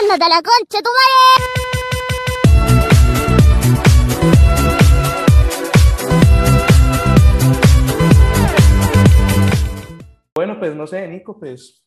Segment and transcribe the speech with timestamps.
[0.00, 2.46] ¡Ándate a la concha, tu madre!
[10.34, 11.82] Bueno, pues no sé, Nico, pues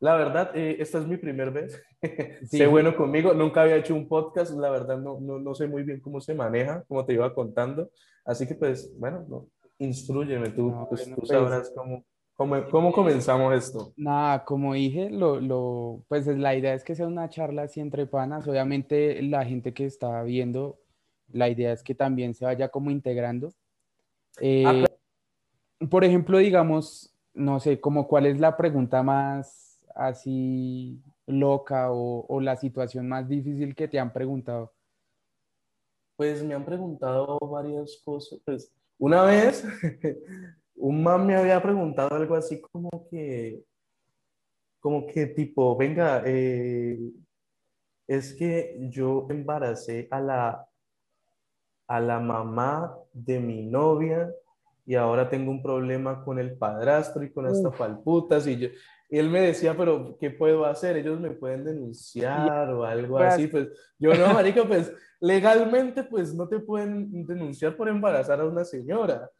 [0.00, 1.82] la verdad, eh, esta es mi primer vez.
[2.48, 2.58] Sí.
[2.58, 5.82] sé bueno conmigo, nunca había hecho un podcast, la verdad no, no, no sé muy
[5.82, 7.90] bien cómo se maneja, como te iba contando.
[8.24, 9.48] Así que pues, bueno, no,
[9.78, 12.04] instrúyeme, tú, No, pues, bueno, tú pues- sabrás cómo,
[12.38, 13.92] cómo, cómo comenzamos esto.
[13.96, 17.80] Nada, como dije, lo, lo, pues es- la idea es que sea una charla así
[17.80, 18.46] entre panas.
[18.46, 20.78] Obviamente la gente que está viendo,
[21.32, 23.52] la idea es que también se vaya como integrando.
[24.40, 24.84] Eh,
[25.90, 32.40] por ejemplo, digamos, no sé, como cuál es la pregunta más así loca o, o
[32.40, 34.72] la situación más difícil que te han preguntado.
[36.16, 38.40] Pues me han preguntado varias cosas.
[38.44, 39.64] Pues una vez,
[40.80, 43.62] un man me había preguntado algo así como que,
[44.80, 46.98] como que tipo, venga, eh,
[48.06, 50.68] es que yo embaracé a la,
[51.88, 54.32] a la mamá de mi novia
[54.86, 58.68] y ahora tengo un problema con el padrastro y con estas palputas y yo,
[59.10, 60.96] y él me decía, pero ¿qué puedo hacer?
[60.96, 66.34] Ellos me pueden denunciar o algo Pues- así, pues yo no, marica, pues legalmente pues
[66.34, 69.30] no te pueden denunciar por embarazar a una señora,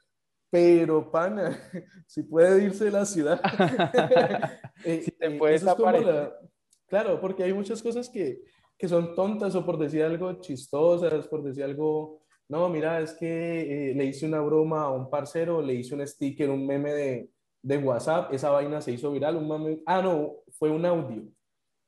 [0.50, 1.58] pero pana,
[2.06, 3.40] si puede irse de la ciudad.
[4.84, 6.14] Eh, Si te eh, puede eso es como desaparecer.
[6.14, 6.38] la-
[6.86, 8.42] Claro, porque hay muchas cosas que,
[8.78, 13.90] que son tontas o por decir algo chistosas, por decir algo, no, mira, es que
[13.90, 17.30] eh, le hice una broma a un parcero, le hice un sticker, un meme de,
[17.60, 21.24] de WhatsApp, esa vaina se hizo viral, un mame, ah, no, fue un audio.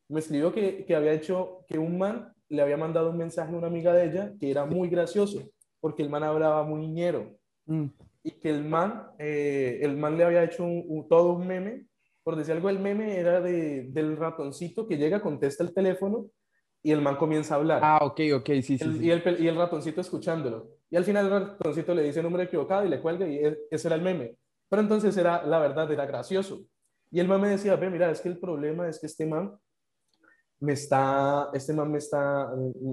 [0.08, 3.56] Me escribió que, que había hecho, que un man le había mandado un mensaje a
[3.56, 5.40] una amiga de ella que era muy gracioso,
[5.80, 7.86] porque el man hablaba muy ñero Mm,
[8.22, 11.86] y que el man, eh, el man le había hecho un- un- todo un meme,
[12.22, 16.26] por decir algo, el meme era de, del ratoncito que llega, contesta el teléfono
[16.82, 17.80] y el man comienza a hablar.
[17.82, 19.06] Ah, ok, ok, sí, sí, El- sí.
[19.06, 20.68] y, el, y el ratoncito escuchándolo.
[20.90, 23.88] Y al final el ratoncito le dice número equivocado y le cuelga y e- ese
[23.88, 24.36] era el meme.
[24.68, 26.62] Pero entonces era, la verdad, era gracioso.
[27.10, 29.58] Y el man me decía, ve, mira, es que el problema es que este man
[30.60, 32.50] me está, este man me está,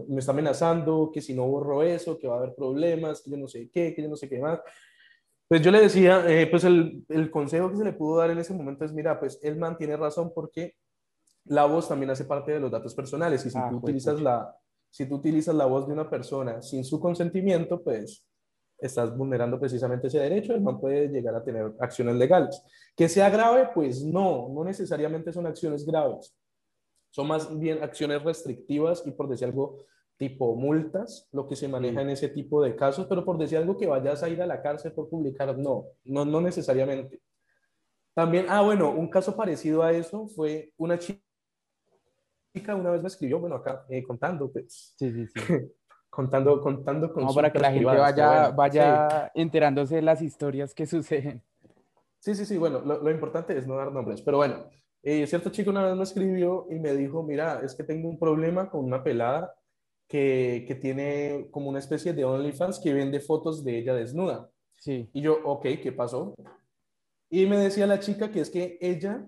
[0.08, 3.38] me está amenazando, que si no borro eso, que va a haber problemas, que yo
[3.38, 4.60] no sé qué, que yo no sé qué más.
[5.47, 8.38] Pues yo le decía, eh, pues el, el consejo que se le pudo dar en
[8.38, 10.75] ese momento es, mira, pues el man tiene razón porque
[11.46, 14.53] la voz también hace parte de los datos personales y si Ah, tú utilizas la,
[14.90, 18.25] si tú utilizas la voz de una persona sin su consentimiento, pues
[18.78, 22.62] estás vulnerando precisamente ese derecho, el man puede llegar a tener acciones legales.
[22.96, 26.36] Que sea grave, pues no, no necesariamente son acciones graves.
[27.09, 29.86] Son más bien acciones restrictivas y por decir algo
[30.18, 32.04] tipo multas, lo que se maneja Sí.
[32.06, 34.62] en ese tipo de casos, pero por decir algo que vayas a ir a la
[34.62, 37.22] cárcel por publicar, no, no, no necesariamente.
[38.16, 41.22] También, ah, bueno, un caso parecido a eso fue una chi-
[42.56, 45.34] chica una vez me escribió, bueno, acá eh, contando, pues, Sí, sí, sí.
[46.10, 48.56] contando, contando con No, para que la gente vaya, bueno, sí.
[48.56, 51.44] vaya enterándose de las historias que suceden.
[52.20, 54.66] Sí, sí, sí, bueno, lo, lo importante es no dar nombres, pero bueno,
[55.04, 58.18] eh, cierto chico una vez me escribió y me dijo, mira, es que tengo un
[58.18, 59.54] problema con una pelada
[60.07, 64.50] que, que tiene como una especie de OnlyFans que vende fotos de ella desnuda.
[64.79, 65.09] Sí.
[65.13, 66.34] Y yo, ok, ¿qué pasó?
[67.29, 69.25] Y me decía la chica que es que ella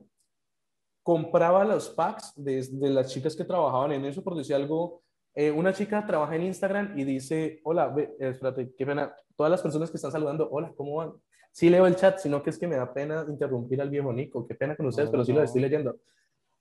[1.04, 5.02] compraba los packs de, de las chicas que trabajaban en eso, por decir algo,
[5.34, 9.62] eh, una chica trabaja en Instagram y dice, hola, ve, espérate, qué pena, todas las
[9.62, 11.14] personas que están saludando, hola, ¿cómo van?
[11.52, 14.46] Sí leo el chat, sino que es que me da pena interrumpir al viejo Nico,
[14.46, 15.40] qué pena con ustedes, No, pero sí no.
[15.40, 15.98] lo estoy leyendo.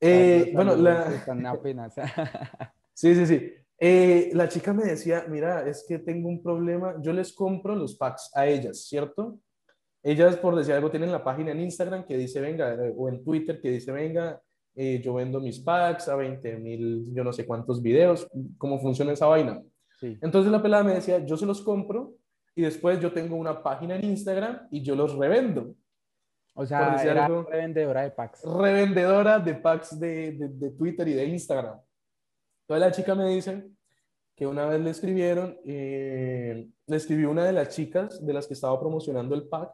[0.00, 1.10] Eh, bueno, la...
[2.94, 3.52] Sí, sí, sí.
[3.80, 7.94] Eh, la chica me decía, mira, es que tengo un problema, yo les compro los
[7.96, 9.38] packs a ellas, ¿cierto?
[10.02, 13.22] Ellas, por decir algo, tienen la página en Instagram que dice, venga, eh, o en
[13.22, 14.40] Twitter que dice, venga,
[14.74, 18.28] eh, yo vendo mis packs a 20 mil, yo no sé cuántos videos,
[18.58, 19.62] cómo funciona esa vaina.
[20.00, 20.16] Sí.
[20.22, 22.14] Entonces la pelada me decía, yo se los compro
[22.54, 25.74] y después yo tengo una página en Instagram y yo los revendo.
[26.54, 28.42] O sea, era algo- revendedora de packs.
[28.44, 31.80] Revendedora de packs de, de, de Twitter y de Instagram.
[32.68, 33.64] Entonces la chica me dice
[34.36, 38.52] que una vez le escribieron, eh, le escribió una de las chicas de las que
[38.54, 39.70] estaba promocionando el pack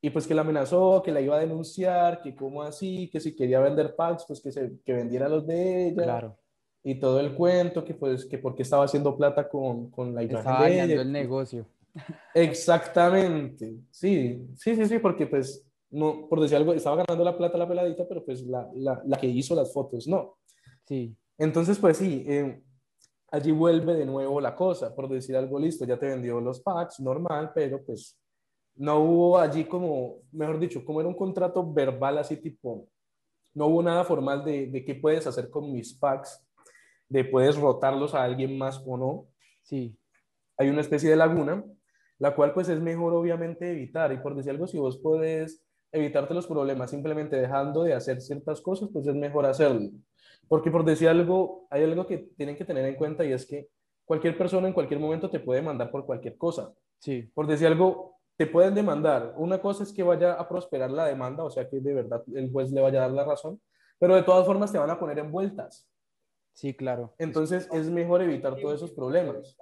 [0.00, 3.34] y pues que la amenazó, que la iba a denunciar, que cómo así, que si
[3.34, 6.38] quería vender packs, pues que, se, que vendiera los de ella Claro.
[6.84, 10.38] y todo el cuento, que pues que porque estaba haciendo plata con, con la imagen
[10.38, 11.00] Estaba de ella.
[11.02, 11.66] el negocio.
[12.34, 17.58] Exactamente, sí, sí, sí, sí, porque pues, no, por decir algo, estaba ganando la plata
[17.58, 20.36] la peladita, pero pues la, la, la que hizo las fotos, no.
[20.86, 21.16] Sí.
[21.38, 22.62] Entonces, pues sí, eh,
[23.30, 27.00] allí vuelve de nuevo la cosa, por decir algo, listo, ya te vendió los packs,
[27.00, 28.18] normal, pero pues
[28.76, 32.88] no hubo allí como, mejor dicho, como era un contrato verbal así tipo,
[33.54, 36.42] no hubo nada formal de, de qué puedes hacer con mis packs.
[37.08, 39.28] de puedes rotarlos a alguien más o no.
[39.62, 39.98] Sí.
[40.58, 41.64] Hay una especie de laguna,
[42.18, 44.12] la cual pues es mejor obviamente evitar.
[44.12, 48.60] Y por decir algo, si vos puedes evitarte los problemas simplemente dejando de hacer ciertas
[48.60, 49.90] cosas, pues es mejor hacerlo.
[50.48, 53.68] Porque por decir algo, hay algo que tienen que tener en cuenta y es que
[54.04, 56.72] cualquier persona en cualquier momento te puede mandar por cualquier cosa.
[56.98, 57.22] Sí.
[57.34, 59.34] Por decir algo, te pueden demandar.
[59.36, 62.50] Una cosa es que vaya a prosperar la demanda, o sea que de verdad el
[62.52, 63.60] juez le vaya a dar la razón,
[63.98, 65.88] pero de todas formas te van a poner en vueltas.
[66.52, 67.14] Sí, claro.
[67.18, 69.56] Entonces es mejor evitar todos esos problemas.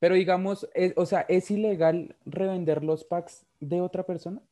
[0.00, 4.42] Pero digamos, o sea, ¿es ilegal revender los packs de otra persona?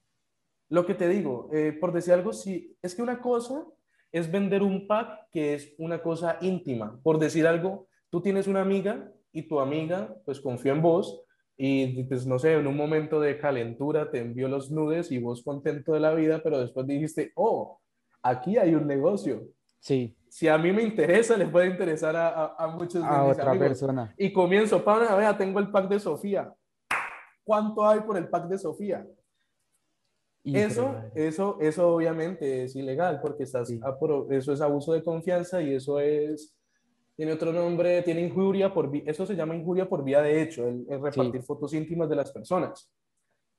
[0.69, 3.67] Lo que te digo, eh, por decir algo, sí, es que una cosa
[4.13, 7.01] es vender un pack que es una cosa íntima.
[7.03, 11.25] Por decir algo, tú tienes una amiga y tu amiga pues confió en vos
[11.57, 15.43] y pues no sé, en un momento de calentura te envió los nudes y vos
[15.43, 17.81] contento de la vida, pero después dijiste, oh,
[18.23, 19.49] aquí hay un negocio.
[19.79, 20.17] Sí.
[20.29, 24.15] Si a mí me interesa, les puede interesar a, a, muchos a otra persona.
[24.17, 26.53] Y comienzo, pana, vea, tengo el pack de Sofía.
[27.45, 29.07] ¿Cuánto hay por el pack de Sofía?
[30.45, 36.01] Eso, eso, eso obviamente es ilegal porque estás eso es abuso de confianza y eso
[36.01, 36.57] es,
[37.17, 40.85] tiene otro nombre, tiene injuria por, eso se llama injuria por vía de hecho, el,
[40.89, 42.93] repartir fotos íntimas de las personas.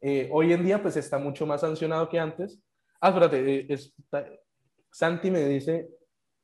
[0.02, 2.62] Eh, hoy en día pues está mucho más sancionado que antes.
[3.00, 3.78] Ah, espérate, eh,
[4.92, 5.90] Santi me dice,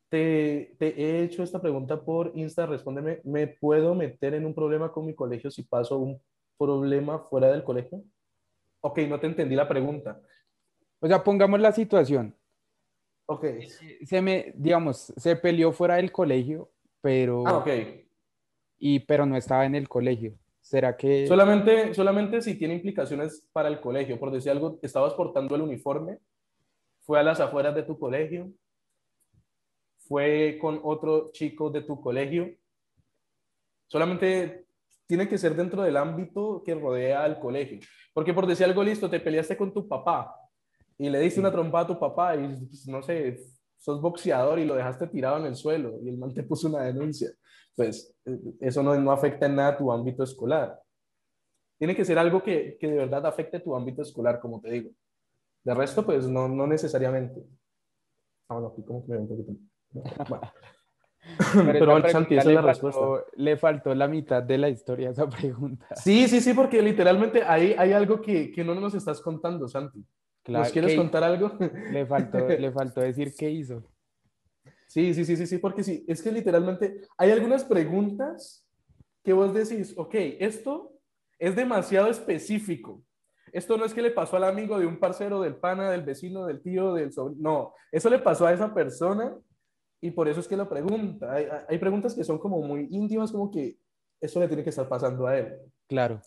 [0.10, 4.92] te, te, he hecho esta pregunta por Insta, respóndeme, ¿me puedo meter en un problema
[4.92, 6.22] con mi colegio si paso un
[6.58, 8.02] problema fuera del colegio?
[8.82, 10.22] Ok, no te entendí la pregunta.
[11.00, 12.36] O sea, pongamos la situación.
[13.26, 13.46] Ok.
[14.04, 16.72] Se me, digamos, se peleó fuera del colegio,
[17.02, 17.48] pero...
[17.48, 17.70] Ah, ok.
[18.80, 20.38] Y, pero no estaba en el colegio.
[20.62, 21.28] ¿Será que...?
[21.28, 24.20] Solamente, solamente si tiene implicaciones para el colegio.
[24.20, 26.20] Por decir algo, estabas portando el uniforme,
[27.02, 28.52] fue a las afueras de tu colegio,
[29.98, 32.56] fue con otro chico de tu colegio.
[33.88, 34.69] Solamente
[35.10, 37.80] tiene que ser dentro del ámbito que rodea al colegio.
[38.14, 40.36] Porque por decir algo listo, te peleaste con tu papá
[41.00, 43.40] y le diste una trompa a tu papá y pues, no sé,
[43.80, 46.84] sos boxeador y lo dejaste tirado en el suelo y el man te puso una
[46.84, 47.32] denuncia.
[47.76, 50.80] Pues eh, eso no, no afecta en nada a tu ámbito escolar.
[51.80, 54.92] Tiene que ser algo que, que de verdad afecte tu ámbito escolar, como te digo.
[55.64, 57.42] De resto, pues no, no necesariamente.
[58.48, 59.54] Ah, bueno, aquí como que me un poquito.
[60.30, 60.52] Bueno.
[61.54, 63.02] Pero, al Santi, esa es la respuesta.
[63.36, 65.88] Le faltó la mitad de la historia a esa pregunta.
[65.96, 70.04] Sí, sí, sí, porque literalmente ahí hay algo que, que no nos estás contando, Santi.
[70.48, 71.52] ¿Nos quieres contar algo?
[71.92, 73.84] Le faltó, le faltó decir qué hizo.
[74.88, 78.66] Sí, sí, sí, sí, sí, porque sí, es que literalmente hay algunas preguntas
[79.24, 80.94] que vos decís, ok, esto
[81.38, 83.04] es demasiado específico.
[83.52, 86.46] Esto no es que le pasó al amigo de un parcero, del pana, del vecino,
[86.46, 87.42] del tío, del sobrino.
[87.42, 89.36] No, eso le pasó a esa persona
[90.02, 91.34] y por eso es que lo pregunta.
[91.68, 93.78] Hay, preguntas que son como muy íntimas, como que
[94.22, 95.58] eso le tiene que estar pasando a él.
[95.88, 96.22] Claro.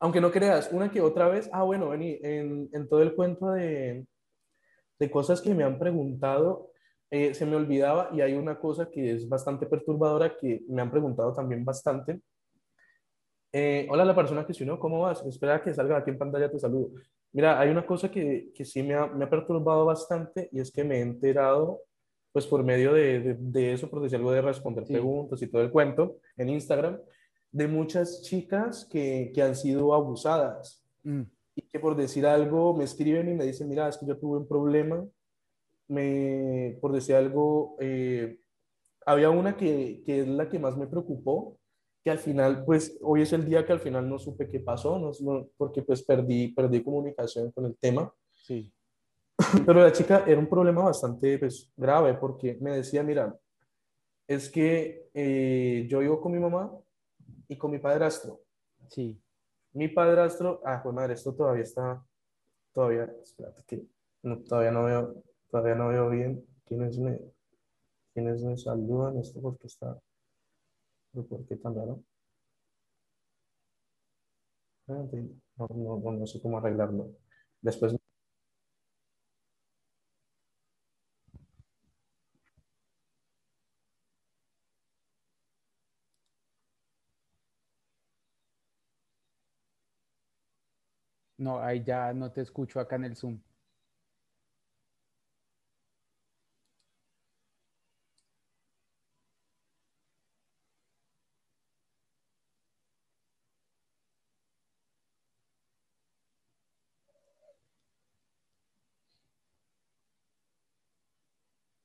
[0.00, 4.06] Aunque no creas, una que otra vez, ah, bueno, vení, en, todo el cuento de,
[4.98, 6.70] de, cosas que me han preguntado,
[7.10, 10.90] eh, se me olvidaba y hay una cosa que es bastante perturbadora que me han
[10.90, 12.20] preguntado también bastante.
[13.52, 15.24] Eh, hola, la persona que se unió, ¿cómo vas?
[15.26, 16.90] Espera que salga aquí en pantalla, te saludo.
[17.32, 20.70] Mira, hay una cosa que, que sí me ha, me ha perturbado bastante y es
[20.70, 21.82] que me he enterado
[22.38, 25.72] pues por medio de, de, eso, por decir algo de responder preguntas y todo el
[25.72, 27.00] cuento en Instagram,
[27.50, 31.22] de muchas chicas que, que han sido abusadas mm.
[31.56, 34.38] y que por decir algo me escriben y me dicen, mira, es que yo tuve
[34.38, 35.04] un problema,
[35.88, 38.38] me, por decir algo, eh,
[39.04, 41.58] había una que, que, es la que más me preocupó,
[42.04, 44.96] que al final, pues hoy es el día que al final no supe qué pasó,
[45.00, 48.14] no, porque pues perdí, perdí comunicación con el tema.
[48.32, 48.72] Sí.
[49.66, 53.38] Pero la chica era un problema bastante pues, grave porque me decía, mira,
[54.26, 56.72] es que eh, yo vivo con mi mamá
[57.46, 58.40] y con mi padrastro.
[58.90, 59.20] Sí.
[59.72, 62.04] Mi padrastro, ah, pues madre, esto todavía está,
[62.72, 63.86] todavía, espérate que
[64.22, 67.20] no, todavía no veo, todavía no veo bien quiénes me,
[68.12, 69.98] quiénes me saludan, esto porque está.
[74.88, 75.04] Ah,
[75.58, 75.68] no,
[76.00, 77.10] no, no sé cómo arreglarlo.
[77.60, 77.97] Después
[91.38, 93.40] No, ahí ya no te escucho acá en el Zoom.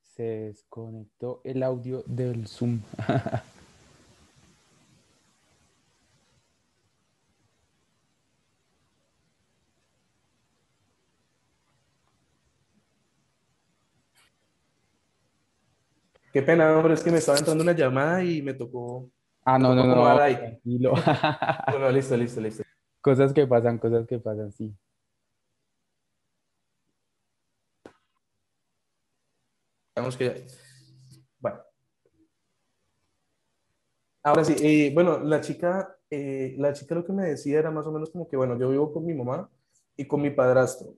[0.02, 2.82] Se desconectó el audio del Zoom.
[16.34, 19.08] Qué pena, hombre, es que me estaba entrando una llamada y me tocó.
[19.46, 20.20] Ah, no, no, tocó no.
[20.20, 20.36] ahí.
[20.36, 20.94] tranquilo.
[21.72, 22.64] Bueno, listo, listo, listo.
[23.02, 24.76] Cosas que pasan, cosas que pasan, sí.
[29.96, 30.34] Digamos que ya.
[31.38, 31.60] Bueno.
[34.24, 37.86] Ahora sí, eh, bueno, la chica, eh, la chica lo que me decía era más
[37.86, 39.52] o menos como que, bueno, yo vivo con mi mamá
[39.96, 40.96] y con mi padrastro.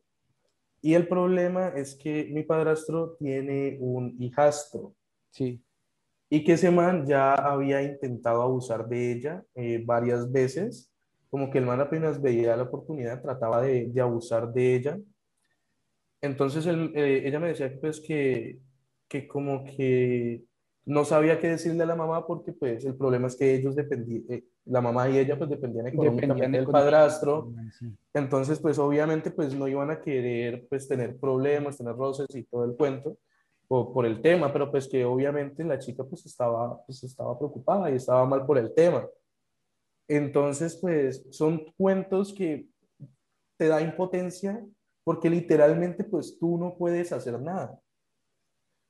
[0.81, 4.95] Y el problema es que mi padrastro tiene un hijastro
[5.35, 5.61] Sí,
[6.29, 10.91] y que ese man ya había intentado abusar de ella eh, varias veces,
[11.29, 14.99] como que el man apenas veía la oportunidad, trataba de, de abusar de ella.
[16.21, 18.59] Entonces él, eh, ella me decía pues que,
[19.07, 20.43] que como que
[20.85, 24.43] no sabía qué decirle a la mamá porque pues el problema es que ellos dependían,
[24.65, 27.51] la mamá y ella pues dependían económicamente del padrastro.
[27.77, 27.95] sí.
[28.13, 32.65] Entonces, pues obviamente, pues no iban a querer, pues tener problemas, tener roces y todo
[32.65, 33.17] el cuento
[33.67, 37.89] por, por el tema, pero pues que obviamente la chica pues estaba, pues estaba preocupada
[37.91, 39.07] y estaba mal por el tema.
[40.07, 42.67] Entonces, pues son cuentos que
[43.57, 44.63] te da impotencia
[45.03, 47.79] porque literalmente pues tú no puedes hacer nada.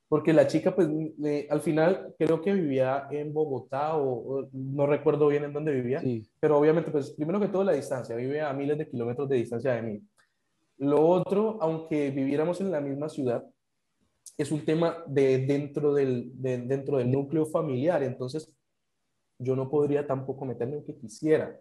[0.08, 4.86] Porque la chica pues le- al final creo que vivía en Bogotá o, o no
[4.86, 8.40] recuerdo bien en dónde vivía, Sí, pero obviamente, pues primero que todo la distancia, vive
[8.40, 10.02] a miles de kilómetros de distancia de mí.
[10.78, 13.44] Lo otro, aunque viviéramos en la misma ciudad,
[14.38, 18.54] es un tema de dentro del, de- dentro del núcleo familiar, entonces
[19.38, 21.58] yo no podría tampoco meterme aunque quisiera.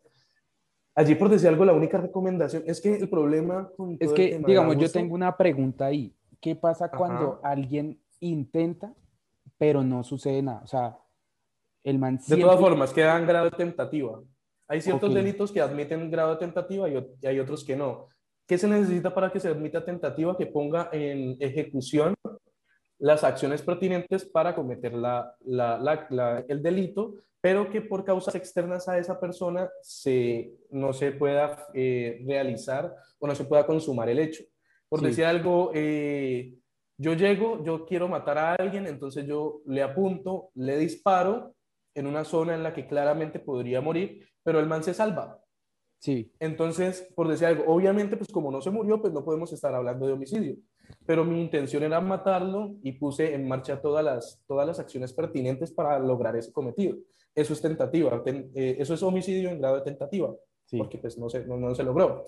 [0.95, 4.77] Allí, por decir algo, la única recomendación es que el problema con es que, digamos,
[4.77, 6.15] yo tengo una pregunta ahí.
[6.39, 8.93] ¿Qué pasa cuando alguien intenta,
[9.57, 10.61] pero no sucede nada?
[10.63, 10.97] O sea,
[11.83, 14.21] el man De todas formas, quedan grado de tentativa.
[14.67, 18.07] Hay ciertos delitos que admiten grado de tentativa y hay otros que no.
[18.47, 20.37] ¿Qué se necesita para que se admita tentativa?
[20.37, 22.13] Que ponga en ejecución
[22.99, 28.35] las acciones pertinentes para cometer la, la- la- la- el delito, pero que por causas
[28.35, 34.09] externas a esa persona se, no se pueda eh, realizar o no se pueda consumar
[34.09, 34.43] el hecho.
[34.89, 35.07] Por Sí.
[35.07, 36.55] decir algo, eh,
[36.97, 41.53] yo llego, yo quiero matar a alguien, entonces yo le apunto, le disparo
[41.93, 45.39] en una zona en la que claramente podría morir, pero el man se salva.
[45.99, 49.73] Sí, Entonces, por decir algo, obviamente, pues como no se murió, pues no podemos estar
[49.73, 50.55] hablando de homicidio.
[51.05, 55.71] Pero mi intención era matarlo y puse en marcha todas las, todas las acciones pertinentes
[55.71, 56.97] para lograr ese cometido.
[57.33, 60.33] Eso es tentativa, ten- eh, eso es homicidio en grado de tentativa,
[60.65, 60.77] sí.
[60.77, 62.23] porque pues no se, no, no se logró.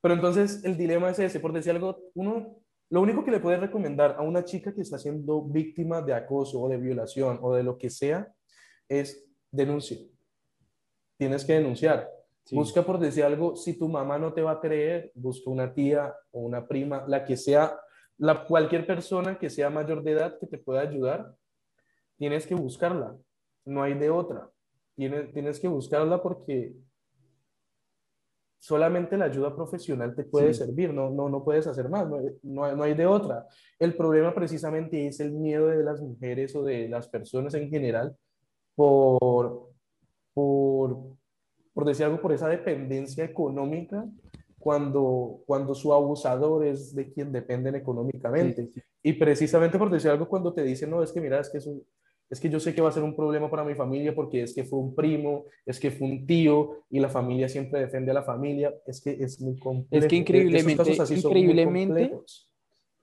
[0.00, 2.56] Pero entonces el dilema es ese, por decir algo, uno,
[2.90, 6.60] lo único que le puede recomendar a una chica que está siendo víctima de acoso
[6.60, 8.32] o de violación o de lo que sea
[8.88, 9.98] es denuncia.
[11.18, 12.08] Tienes que denunciar.
[12.44, 12.54] sí.
[12.56, 16.14] Busca por decir algo, si tu mamá no te va a creer, busca una tía
[16.30, 17.78] o una prima, la que sea,
[18.18, 21.34] la, cualquier persona que sea mayor de edad que te pueda ayudar,
[22.16, 23.16] tienes que buscarla,
[23.64, 24.50] no hay de otra.
[24.96, 26.74] Tienes, tienes que buscarla porque
[28.58, 30.64] solamente la ayuda profesional te puede Sí.
[30.64, 33.46] servir, no, no, no puedes hacer más, no, no hay- no hay de otra.
[33.78, 38.16] El problema precisamente es el miedo de las mujeres o de las personas en general
[38.74, 39.70] por,
[40.34, 40.98] por,
[41.72, 44.04] por decir algo, por esa dependencia económica
[44.58, 48.66] cuando, cuando su abusador es de quien dependen económicamente.
[48.66, 51.48] Sí, sí, Y precisamente por decir algo, cuando te dicen, no, es que mira, es
[51.48, 51.82] que, es, un-
[52.30, 54.54] es que yo sé que va a ser un problema para mi familia porque es
[54.54, 58.14] que fue un primo, es que fue un tío y la familia siempre defiende a
[58.14, 60.04] la familia, es que es muy complejo.
[60.04, 60.82] Es que increíblemente-
[61.14, 62.20] increíblemente-.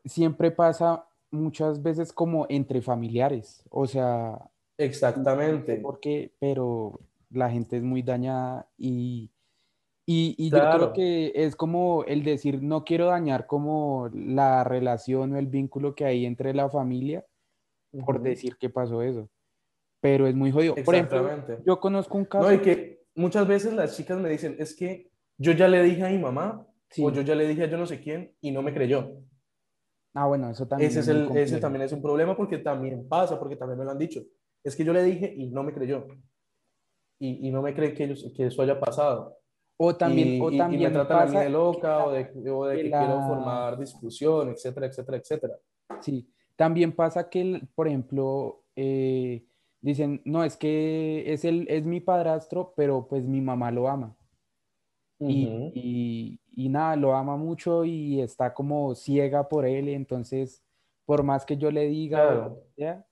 [0.04, 3.64] Siempre pasa muchas veces como entre familiares.
[3.72, 4.38] O sea,
[4.78, 5.78] Exactamente.
[5.78, 7.00] por qué, pero
[7.32, 9.30] la gente es muy dañada y,
[10.06, 10.94] y, y yo creo Claro.
[10.94, 16.06] que es como el decir, no quiero dañar como la relación o el vínculo que
[16.06, 17.26] hay entre la familia
[18.06, 18.24] por Ujú.
[18.26, 19.30] decir que pasó eso.
[20.02, 20.76] Pero es muy jodido.
[20.76, 21.28] Por ejemplo,
[21.66, 22.48] yo conozco un caso.
[22.48, 26.04] No, y que muchas veces las chicas me dicen, es que yo ya le dije
[26.06, 27.04] a mi mamá Sí.
[27.04, 29.18] o yo ya le dije a yo no sé quién y no me creyó.
[30.14, 33.38] Ah, bueno, eso también Ese, es el, ese también es un problema porque también pasa,
[33.40, 34.22] porque también me lo han dicho.
[34.64, 36.06] Es que yo le dije y no me creyó.
[37.20, 39.38] Y, y no me cree que, ellos- que eso haya pasado.
[39.78, 42.04] O también, y, o y- y también me tratan a mí pasa de loca que
[42.04, 45.56] o de, o de que que la- quiero formar discusión, etcétera, etcétera, etcétera.
[46.02, 49.46] Sí, también pasa que, por ejemplo, eh,
[49.82, 54.16] dicen, no, es que es, el, es mi padrastro, pero pues mi mamá lo ama.
[55.20, 55.72] Y, Ujú.
[55.74, 60.62] y- y nada, lo ama mucho y está como ciega por él, y entonces
[61.06, 62.64] por más que yo le diga, Claro.
[62.78, 63.06] ya,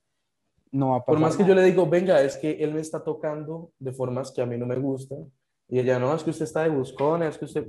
[0.72, 1.14] no va a pasar.
[1.14, 1.54] Por más que nada.
[1.54, 4.56] yo le digo, venga, es que él me está tocando de formas que a mí
[4.58, 5.30] no me gustan.
[5.68, 7.66] Y ella, no, es que usted está de buscona, es que usted,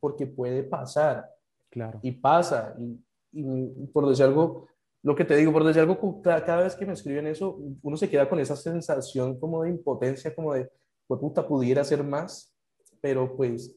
[0.00, 1.28] porque puede pasar.
[1.70, 2.00] Claro.
[2.02, 2.74] y pasa.
[2.78, 2.98] Y,
[3.32, 4.68] y por decir algo,
[5.02, 8.08] lo que te digo, por decir algo, cada vez que me escriben eso, uno se
[8.08, 10.70] queda con esa sensación como de impotencia, como de,
[11.06, 12.54] pues puta, pudiera hacer más,
[13.00, 13.76] pero pues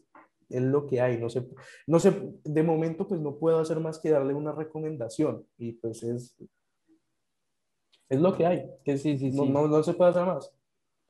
[0.50, 1.18] es lo que hay.
[1.18, 1.48] No sé,
[1.86, 6.04] no sé, de momento pues no puedo hacer más que darle una recomendación y pues
[6.04, 6.36] es,
[8.10, 8.70] es lo que hay.
[8.84, 9.50] Que Sí, sí, no, sí.
[9.50, 10.52] no, no se puede hacer más.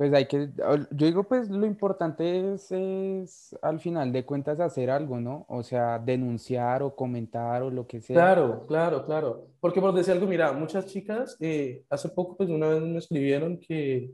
[0.01, 4.89] Pues hay que, yo digo, pues lo importante es, es al final de cuentas hacer
[4.89, 5.46] algo, ¿no?
[5.48, 8.15] O sea, denunciar o comentar o lo que sea.
[8.15, 9.50] Claro, claro, claro.
[9.60, 13.60] Porque por decir algo, mira, muchas chicas eh, hace poco, pues una vez me escribieron
[13.60, 14.12] que,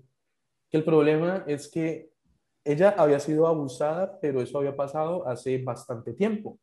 [0.70, 2.10] que el problema es que
[2.66, 6.60] ella había sido abusada, pero eso había pasado hace bastante tiempo.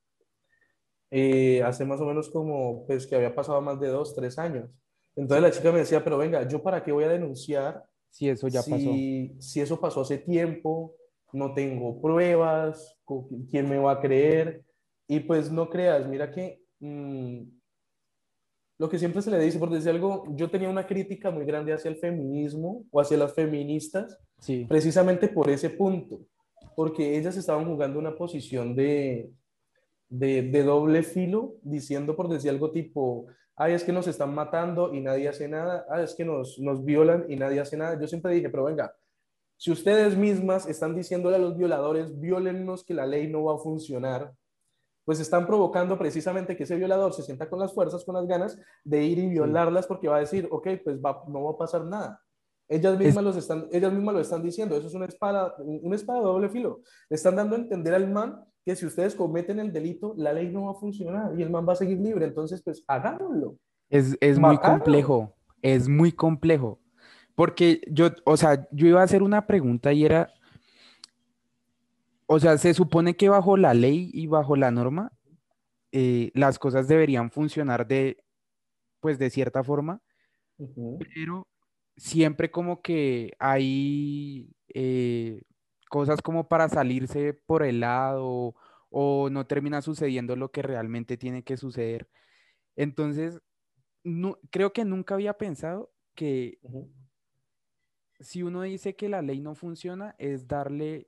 [1.11, 4.69] Eh, hace más o menos como, pues que había pasado más de dos, tres años.
[5.17, 8.47] Entonces la chica me decía, pero venga, ¿yo para qué voy a denunciar Si eso
[8.47, 8.93] ya pasó.
[9.41, 10.95] si, eso pasó hace tiempo,
[11.33, 12.97] no tengo pruebas,
[13.51, 14.63] ¿quién me va a creer?
[15.09, 17.43] Y pues no creas, mira que mm,
[18.79, 21.73] lo que siempre se le dice, por decir algo, yo tenía una crítica muy grande
[21.73, 26.21] hacia el feminismo o hacia las feministas, Sí, precisamente por ese punto,
[26.77, 29.29] porque ellas estaban jugando una posición de,
[30.09, 33.27] de, de doble filo, diciendo por decir algo tipo,
[33.57, 36.85] ay, es que nos están matando y nadie hace nada, ah, es que nos, nos
[36.85, 37.99] violan y nadie hace nada.
[38.01, 38.95] Yo siempre dije, pero venga,
[39.57, 43.59] si ustedes mismas están diciéndole a los violadores, violennos que la ley no va a
[43.59, 44.33] funcionar,
[45.05, 48.59] pues están provocando precisamente que ese violador se sienta con las fuerzas, con las ganas
[48.85, 51.85] de ir y violarlas porque va a decir, ok, pues va- no va a pasar
[51.85, 52.21] nada.
[52.67, 56.21] Ellas mismas, los están, ellas mismas lo están diciendo, eso es una espada, una espada
[56.21, 56.81] de doble filo.
[57.11, 60.51] Le están dando a entender al man que si ustedes cometen el delito, la ley
[60.51, 62.25] no va a funcionar y el man va a seguir libre.
[62.25, 63.59] Entonces, pues hagámoslo.
[63.91, 66.81] es, es muy complejo, es muy complejo.
[67.35, 70.33] Porque yo, o sea, yo iba a hacer una pregunta y era,
[72.27, 75.13] o sea, se supone que bajo la ley y bajo la norma,
[75.93, 78.25] eh, las cosas deberían funcionar de,
[79.01, 80.01] pues de cierta forma,
[81.15, 81.47] pero
[81.97, 85.43] siempre como que hay eh,
[85.95, 88.57] cosas como para salirse por el lado
[88.91, 92.09] o no termina sucediendo lo que realmente tiene que suceder.
[92.75, 93.41] Entonces,
[94.03, 96.91] no, creo que nunca había pensado que Ujú.
[98.19, 101.07] si uno dice que la ley no funciona, es darle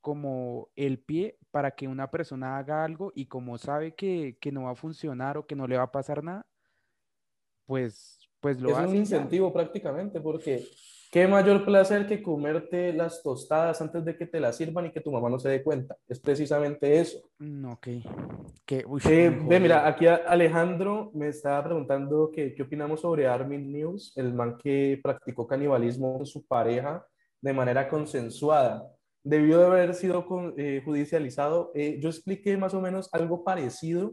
[0.00, 4.62] como el pie para que una persona haga algo y como sabe que, que no
[4.66, 6.46] va a funcionar o que no le va a pasar nada,
[7.66, 9.00] pues, pues lo Es un hace y ya.
[9.00, 10.64] incentivo prácticamente, porque
[11.12, 15.00] qué mayor placer que comerte las tostadas antes de que te las sirvan y que
[15.02, 15.94] tu mamá no se dé cuenta.
[16.08, 17.18] Es precisamente eso.
[17.38, 17.86] Mm, ok.
[18.64, 23.70] Que, uy, Eh, ve, mira, aquí Alejandro me estaba preguntando que, qué opinamos sobre Armin
[23.70, 27.04] News, el man que practicó canibalismo con su pareja
[27.42, 28.88] de manera consensuada.
[29.22, 31.72] Debió de haber sido con- eh, judicializado.
[31.74, 34.12] Eh, yo expliqué más o menos algo parecido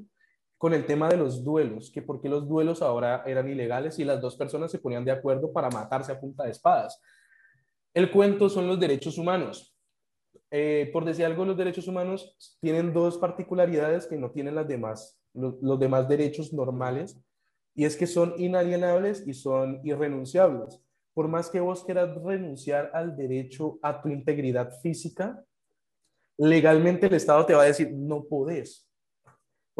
[0.60, 4.04] con el tema de los duelos, que por qué los duelos ahora eran ilegales y
[4.04, 7.02] las dos personas se ponían de acuerdo para matarse a punta de espadas.
[7.94, 9.74] El cuento son los derechos humanos.
[10.52, 15.18] Eh, por decir algo, los derechos humanos tienen dos particularidades que no tienen las demás,
[15.34, 17.18] los, demás derechos normales,
[17.74, 20.84] y es que son inalienables y son irrenunciables.
[21.14, 25.42] Por más que vos quieras renunciar al derecho a tu integridad física,
[26.38, 28.89] legalmente el Estado te va a decir, no podés.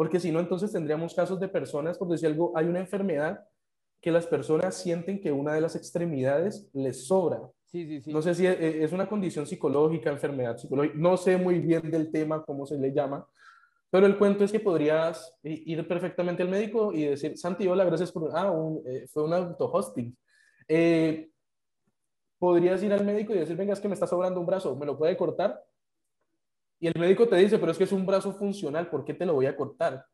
[0.00, 3.44] Porque si no, entonces tendríamos casos de personas, por decir algo, hay una enfermedad
[4.00, 7.42] que las personas sienten que una de las extremidades les sobra.
[7.66, 8.10] Sí, sí, sí.
[8.10, 12.10] No sé si es, es una condición psicológica, enfermedad psicológica, no sé muy bien del
[12.10, 13.28] tema, cómo se le llama,
[13.90, 18.10] pero el cuento es que podrías ir perfectamente al médico y decir, Santi, hola, gracias
[18.10, 18.30] por...
[18.34, 20.16] Ah, un- eh, fue un auto-hosting.
[20.66, 21.28] Eh,
[22.38, 24.86] podrías ir al médico y decir, venga, es que me está sobrando un brazo, ¿me
[24.86, 25.62] lo puede cortar?
[26.80, 29.26] Y el médico te dice, pero es que es un brazo funcional, ¿por qué te
[29.26, 30.04] lo voy a cortar?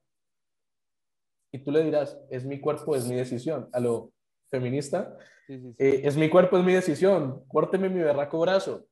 [1.52, 3.68] Y tú le dirás, es mi cuerpo, es mi decisión.
[3.72, 4.12] A lo
[4.50, 5.76] feminista, Sí, sí, sí.
[5.78, 8.84] eh, es mi cuerpo, es mi decisión, córteme mi berraco brazo.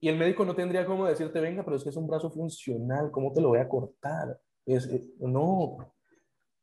[0.00, 3.10] Y el médico no tendría como decirte, venga, pero es que es un brazo funcional,
[3.10, 4.38] ¿cómo te lo voy a cortar?
[4.64, 5.76] Es, eh, no.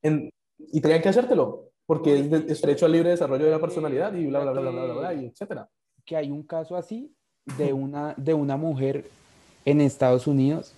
[0.01, 3.59] En- y tenían que hacértelo, porque es, de- es derecho al libre desarrollo de la
[3.59, 5.69] personalidad y bla, bla, bla, bla, bla, bla, bla, y etcétera.
[6.05, 7.13] que hay un caso así
[7.57, 9.03] de una, de una mujer
[9.65, 10.73] en Estados Unidos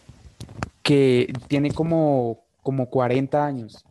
[0.82, 3.86] que tiene como, como 40 años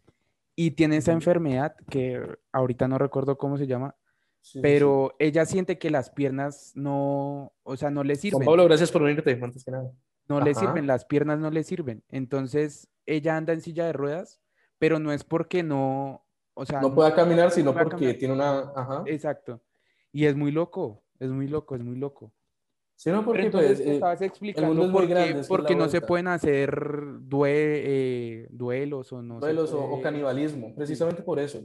[0.54, 2.20] y tiene esa enfermedad que
[2.52, 3.94] ahorita no recuerdo cómo se llama,
[4.46, 8.30] Sí, sí, pero ella siente que las piernas no, o sea, no le sí.
[8.30, 9.90] Juan sirven, Pablo, gracias por unirte, antes que nada.
[10.28, 10.60] no le Ajá.
[10.60, 12.04] sirven, las piernas no le sirven.
[12.10, 14.40] Entonces, ella anda en silla de ruedas,
[14.78, 18.18] pero no es porque no, o sea, no pueda caminar, sino pueda porque caminar.
[18.18, 18.72] tiene una...
[18.76, 19.02] Ajá.
[19.06, 19.60] Exacto.
[20.12, 22.32] Y es muy loco, es muy loco, es muy loco.
[22.96, 25.40] Sino porque, entonces pues, te estabas mundo explicando es muy por qué, grande, es que
[25.42, 26.70] es por la qué no se pueden hacer
[27.20, 31.62] due- eh, duelos o no duelos o, canibalismo, precisamente por eso.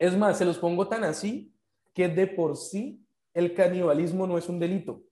[0.00, 1.54] Es más, se los pongo tan así
[1.94, 5.02] que de por sí el canibalismo no es un delito.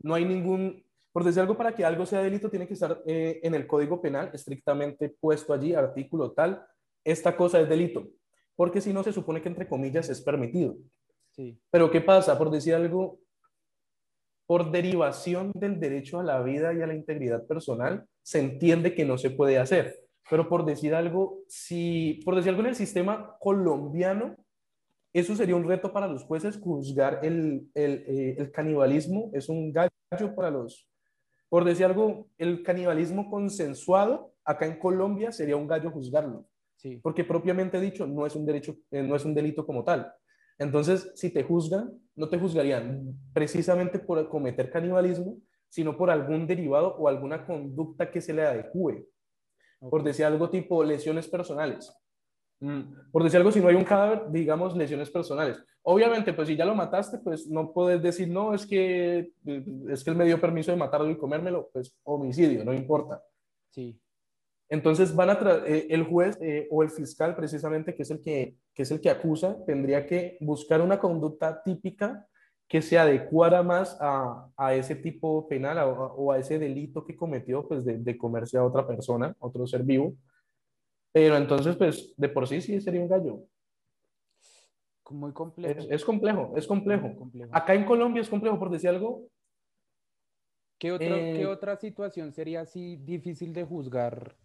[0.00, 3.40] No hay ningún, por decir algo, para que algo sea delito tiene que estar eh,
[3.42, 6.64] en el Código Penal estrictamente puesto allí, artículo tal,
[7.04, 8.06] esta cosa es delito,
[8.54, 10.76] porque si no se supone que entre comillas es permitido.
[11.30, 12.38] Sí, Pero ¿qué pasa?
[12.38, 13.18] Por decir algo,
[14.46, 19.04] por derivación del derecho a la vida y a la integridad personal, se entiende que
[19.04, 20.00] no se puede hacer.
[20.28, 24.36] Pero por decir algo, si, por decir algo en el sistema colombiano,
[25.12, 29.72] eso sería un reto para los jueces, juzgar el, el, eh, el canibalismo, es un
[29.72, 30.88] gallo para los,
[31.48, 36.96] por decir algo, el canibalismo consensuado, acá en Colombia sería un gallo juzgarlo sí.
[37.02, 40.12] porque propiamente dicho no es un derecho, eh, no es un delito como tal.
[40.58, 45.38] Entonces, si te juzgan, no te juzgarían precisamente por cometer canibalismo,
[45.68, 49.06] sino por algún derivado o alguna conducta que se le adecue.
[49.80, 51.92] Por decir algo tipo lesiones personales.
[52.60, 55.62] Mm, Por decir algo, si no hay un cadáver, digamos lesiones personales.
[55.82, 60.02] Obviamente, pues si ya lo mataste, pues no puedes decir, no, es que, eh, es
[60.02, 63.22] que él me dio permiso de matarlo y comérmelo, pues homicidio, no importa.
[63.70, 64.00] Sí,
[64.68, 68.56] Entonces van a eh, el juez eh, o el fiscal precisamente, que es el que,
[68.72, 72.26] que es el que acusa, tendría que buscar una conducta típica
[72.66, 77.14] que se adecuara más a, a ese tipo penal a- o a ese delito que
[77.14, 80.14] cometió, pues de, de comerse a otra persona, otro ser vivo.
[81.12, 83.40] Pero entonces, pues de por sí sí sería un gallo.
[85.10, 85.78] muy complejo.
[85.80, 87.14] Es, es complejo, es complejo.
[87.14, 87.50] complejo.
[87.52, 89.28] Acá en Colombia es complejo, por decir algo,
[90.78, 94.36] ¿Qué otra, qué eh, otra situación sería así difícil de juzgar?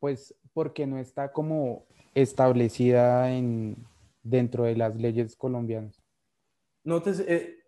[0.00, 3.76] Pues porque no está como establecida en,
[4.22, 6.00] dentro de las leyes colombianas.
[6.84, 7.58] No te, eh,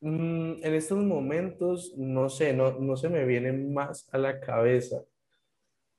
[0.00, 5.02] mm, en estos momentos, no sé, no, no se me viene más a la cabeza.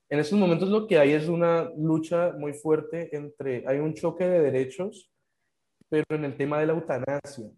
[0.09, 4.25] En estos momentos lo que hay es una lucha muy fuerte entre, hay un choque
[4.25, 5.11] de derechos,
[5.89, 7.49] pero en el tema de la eutanasia.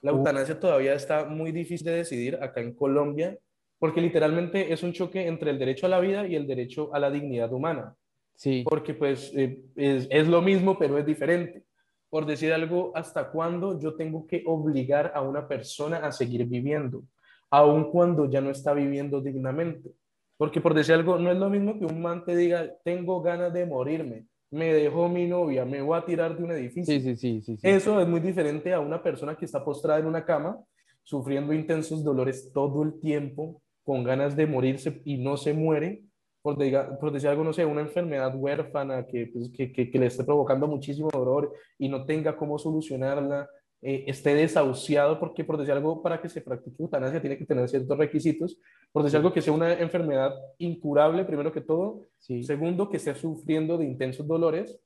[0.00, 0.18] La Uh.
[0.18, 3.38] eutanasia todavía está muy difícil de decidir acá en Colombia,
[3.78, 6.98] porque literalmente es un choque entre el derecho a la vida y el derecho a
[6.98, 7.94] la dignidad humana
[8.36, 11.64] Sí, porque pues eh, es, es lo mismo, pero es diferente.
[12.08, 17.02] Por decir algo, ¿hasta cuándo yo tengo que obligar a una persona a seguir viviendo,
[17.50, 19.90] aun cuando ya no está viviendo dignamente?
[20.36, 23.52] Porque por decir algo, no es lo mismo que un man te diga, tengo ganas
[23.52, 26.94] de morirme, me dejó mi novia, me voy a tirar de un edificio.
[26.94, 27.68] sí, sí, sí, sí, sí.
[27.68, 30.58] Eso es muy diferente a una persona que está postrada en una cama,
[31.02, 36.04] sufriendo intensos dolores todo el tiempo, con ganas de morirse y no se muere,
[36.42, 39.98] por, diga- por decir algo, no sé, una enfermedad huérfana que, pues, que, que- que
[40.00, 43.48] le esté provocando muchísimo dolor y no tenga cómo solucionarla,
[43.82, 47.68] eh, esté desahuciado, porque por decir algo, para que se practique eutanasia tiene que tener
[47.68, 48.58] ciertos requisitos,
[48.92, 52.42] por decir algo que sea una enfermedad incurable, primero que todo, sí.
[52.44, 54.80] Segundo, que esté sufriendo de intensos dolores.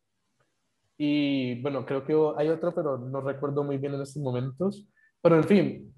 [0.99, 4.87] Y bueno, creo que hay otro, pero no recuerdo muy bien en estos momentos.
[5.23, 5.95] Pero en fin,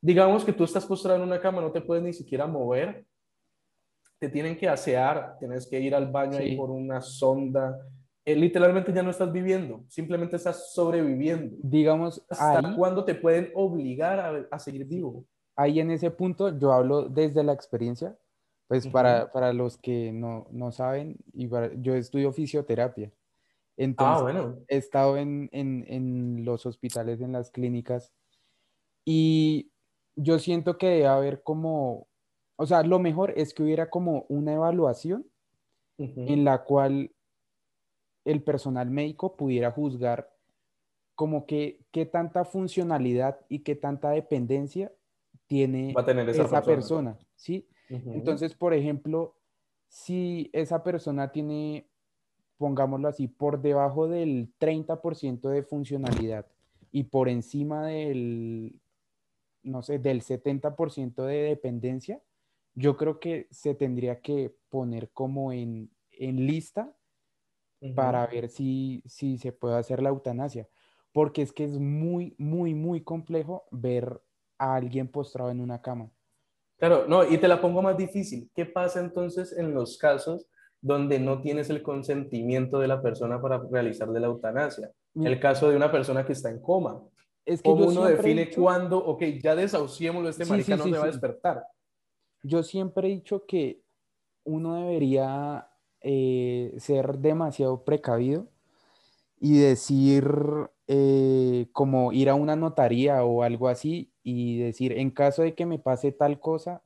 [0.00, 3.04] digamos que tú estás postrado en una cama, no te puedes ni siquiera mover.
[4.18, 6.56] Te tienen que asear, tienes que ir al baño ahí Sí.
[6.56, 7.78] por una sonda.
[8.24, 11.56] Eh, literalmente ya no estás viviendo, simplemente estás sobreviviendo.
[11.62, 15.24] Digamos, ¿Hasta ahí, cuándo te pueden obligar a, a seguir vivo?
[15.56, 18.16] ahí en ese punto yo hablo desde la experiencia,
[18.66, 18.92] pues Ujú.
[18.92, 23.10] para, para los que no, no saben, y para- yo estudio fisioterapia.
[23.12, 24.56] Ah, Entonces, bueno.
[24.68, 28.12] he estado en, en, en los hospitales, en las clínicas,
[29.04, 29.70] y
[30.16, 32.08] yo siento que debe haber como,
[32.56, 35.26] o sea, lo mejor es que hubiera como una evaluación
[35.98, 37.12] en la cual
[38.24, 40.30] el personal médico pudiera juzgar
[41.14, 44.90] como que qué tanta funcionalidad y qué tanta dependencia
[45.46, 47.18] tiene Va a tener esa, esa persona.
[47.36, 47.68] ¿sí?
[47.90, 49.34] Entonces, por ejemplo,
[49.88, 51.86] si esa persona tiene,
[52.56, 56.46] pongámoslo así, por debajo del 30% de funcionalidad
[56.92, 58.79] y por encima del,
[59.62, 62.20] no sé, del 70% de dependencia,
[62.74, 66.94] yo creo que se tendría que poner como en, en lista
[67.94, 70.68] para ver si, si se puede hacer la eutanasia,
[71.12, 74.22] porque es que es muy, muy, muy complejo ver
[74.58, 76.10] a alguien postrado en una cama.
[76.78, 78.50] Claro, no, y te la pongo más difícil.
[78.54, 80.46] ¿Qué pasa entonces en los casos
[80.80, 84.90] donde no tienes el consentimiento de la persona para realizar de la eutanasia?
[85.14, 87.02] El caso de una persona que está en coma.
[87.50, 90.84] Es que ¿Cómo uno define dicho- cuándo, ok, ya desahuciémoslo, este Sí, marica sí, no
[90.84, 91.66] sí, se va a despertar?
[92.44, 93.82] Yo siempre he dicho que
[94.44, 95.68] uno debería
[96.00, 98.46] eh, ser demasiado precavido
[99.40, 100.24] y decir,
[100.86, 105.66] eh, como ir a una notaría o algo así y decir, en caso de que
[105.66, 106.82] me pase tal cosa,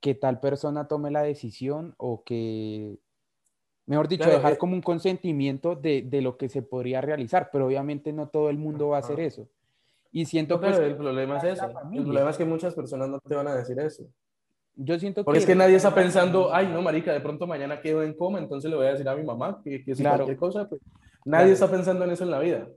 [0.00, 3.00] que tal persona tome la decisión o que,
[3.90, 8.12] mejor dicho, dejar como un consentimiento de, de, lo que se podría realizar, pero obviamente
[8.12, 9.48] no todo el mundo va a hacer eso.
[10.12, 10.68] Y siento que...
[10.68, 11.66] el problema es eso.
[11.92, 14.04] El problema es que muchas personas no te van a decir eso.
[14.76, 18.04] Yo siento Porque es que nadie está pensando, ay, no, marica, de pronto mañana quedo
[18.04, 20.18] en coma, entonces le voy a decir a mi mamá que, que si claro.
[20.18, 20.80] cualquier cosa, pues
[21.24, 22.68] nadie está pensando en eso en la vida.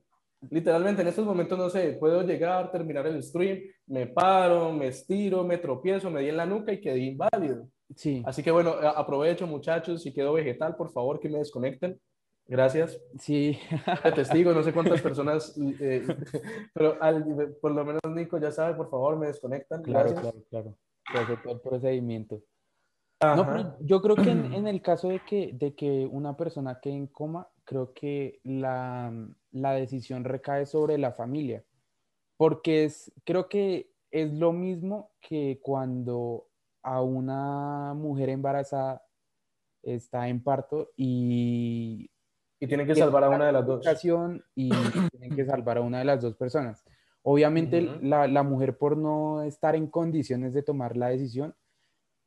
[0.49, 5.43] Literalmente en estos momentos, no sé, puedo llegar, terminar el stream, me paro, me estiro,
[5.43, 7.67] me tropiezo, me di en la nuca y quedé inválido.
[7.95, 8.23] Sí.
[8.25, 11.99] Así que bueno, aprovecho muchachos, si quedo vegetal, por favor que me desconecten.
[12.45, 12.99] Gracias.
[13.19, 13.57] Sí.
[14.03, 16.05] Te testigo, no sé cuántas personas, eh,
[16.73, 16.97] pero
[17.61, 19.81] por lo menos Nico ya sabe, por favor, me desconectan.
[19.81, 20.35] Claro, Gracias.
[20.49, 22.41] claro, claro todo el procedimiento.
[23.21, 27.07] No, yo creo que en, el caso de que, de que una persona quede en
[27.07, 29.13] coma, creo que la,
[29.51, 31.63] la, decisión recae sobre la familia,
[32.37, 36.47] porque es, creo que es lo mismo que cuando
[36.83, 39.01] a una mujer embarazada
[39.81, 42.09] está en parto y...
[42.59, 43.85] Y tienen que salvar a una de las dos.
[44.55, 44.69] Y
[45.11, 46.85] tienen que salvar a una de las dos personas.
[47.21, 51.55] Obviamente la, la, mujer por no estar en condiciones de tomar la decisión,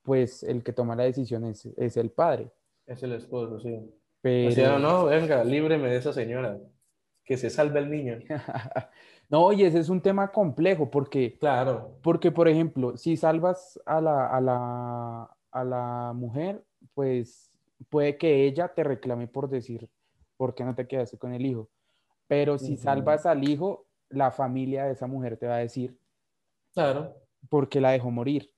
[0.03, 2.51] pues el que toma la decisión es, es el padre.
[2.87, 3.79] Es el esposo, sí.
[4.21, 4.79] Pero...
[4.79, 6.59] no, venga, líbreme de esa señora,
[7.25, 8.19] que se salve el niño.
[9.28, 11.98] no, y ese es un tema complejo porque, claro.
[12.02, 17.50] porque por ejemplo, si salvas a la, a la, a la mujer, pues
[17.88, 19.88] puede que ella te reclame por decir,
[20.36, 21.68] ¿por qué no te quedaste con el hijo?
[22.28, 25.98] Pero si salvas al hijo, la familia de esa mujer te va a decir.
[26.72, 27.14] Claro.
[27.48, 28.52] Porque la dejó morir.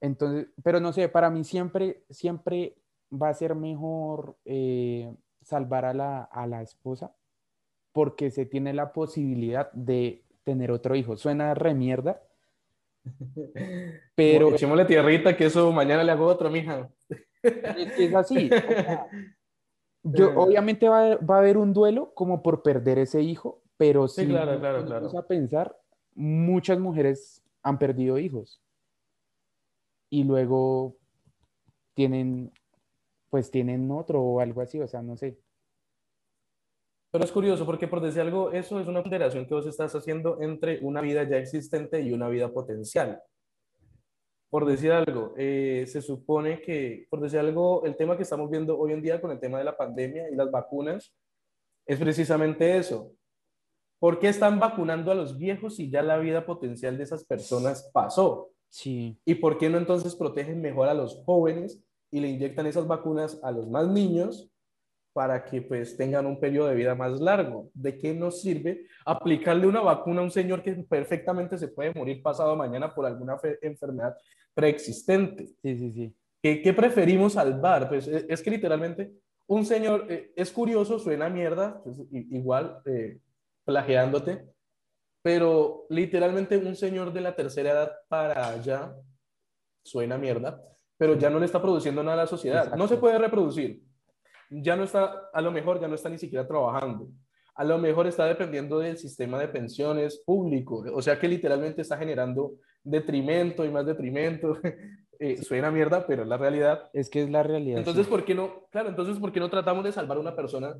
[0.00, 2.76] Entonces, pero no sé, para mí siempre, siempre
[3.10, 7.14] va a ser mejor eh, salvar a la, a la esposa
[7.92, 11.16] porque se tiene la posibilidad de tener otro hijo.
[11.16, 12.22] Suena remierda,
[14.14, 14.54] pero...
[14.54, 16.90] Echémosle tierrita que eso mañana le hago otro, mija.
[17.42, 18.50] Es, es así.
[20.02, 20.34] yo, eh.
[20.36, 24.58] obviamente va, va, a haber un duelo como por perder ese hijo, pero sí, claro,
[24.60, 25.18] claro, claro.
[25.18, 25.76] a pensar,
[26.14, 28.62] muchas mujeres han perdido hijos
[30.10, 30.96] y luego
[31.94, 32.52] tienen,
[33.30, 35.38] pues tienen otro o algo así, o sea, no sé.
[37.12, 40.40] Pero es curioso porque por decir algo, eso es una ponderación que vos estás haciendo
[40.40, 43.20] entre una vida ya existente y una vida potencial.
[44.48, 48.78] Por decir algo, eh, se supone que, por decir algo, el tema que estamos viendo
[48.78, 51.14] hoy en día con el tema de la pandemia y las vacunas
[51.86, 53.12] es precisamente eso.
[53.98, 57.90] ¿Por qué están vacunando a los viejos si ya la vida potencial de esas personas
[57.92, 58.50] pasó?
[58.70, 59.20] Sí.
[59.26, 63.38] ¿Y por qué no entonces protegen mejor a los jóvenes y le inyectan esas vacunas
[63.42, 64.51] a los más niños
[65.12, 67.70] para que pues tengan un periodo de vida más largo?
[67.74, 72.22] ¿De qué nos sirve aplicarle una vacuna a un señor que perfectamente se puede morir
[72.22, 74.16] pasado mañana por alguna enfermedad
[74.54, 75.46] preexistente?
[75.62, 76.16] Sí, sí, sí.
[76.42, 77.88] ¿Qué, preferimos salvar?
[77.88, 79.12] Pues e, es, que literalmente
[79.46, 82.80] un señor, eh, es curioso, suena mierda, pues, igual...
[82.86, 83.18] Eh,
[83.64, 84.44] plagiándote,
[85.22, 88.94] pero literalmente un señor de la tercera edad para allá
[89.84, 90.62] suena mierda,
[90.96, 92.74] pero ya no le está produciendo nada a la sociedad.
[92.76, 93.82] No se puede reproducir.
[94.52, 97.08] Ya no está, a lo mejor ya no está ni siquiera trabajando.
[97.54, 100.84] A lo mejor está dependiendo del sistema de pensiones público.
[100.94, 104.58] O sea que literalmente está generando detrimento y más detrimento.
[105.24, 106.90] Eh, suena mierda, pero es la realidad.
[106.92, 107.78] Es que es la realidad.
[107.78, 108.66] Entonces, ¿por qué no?
[108.72, 110.74] Claro, entonces, ¿por qué no tratamos de salvar a una persona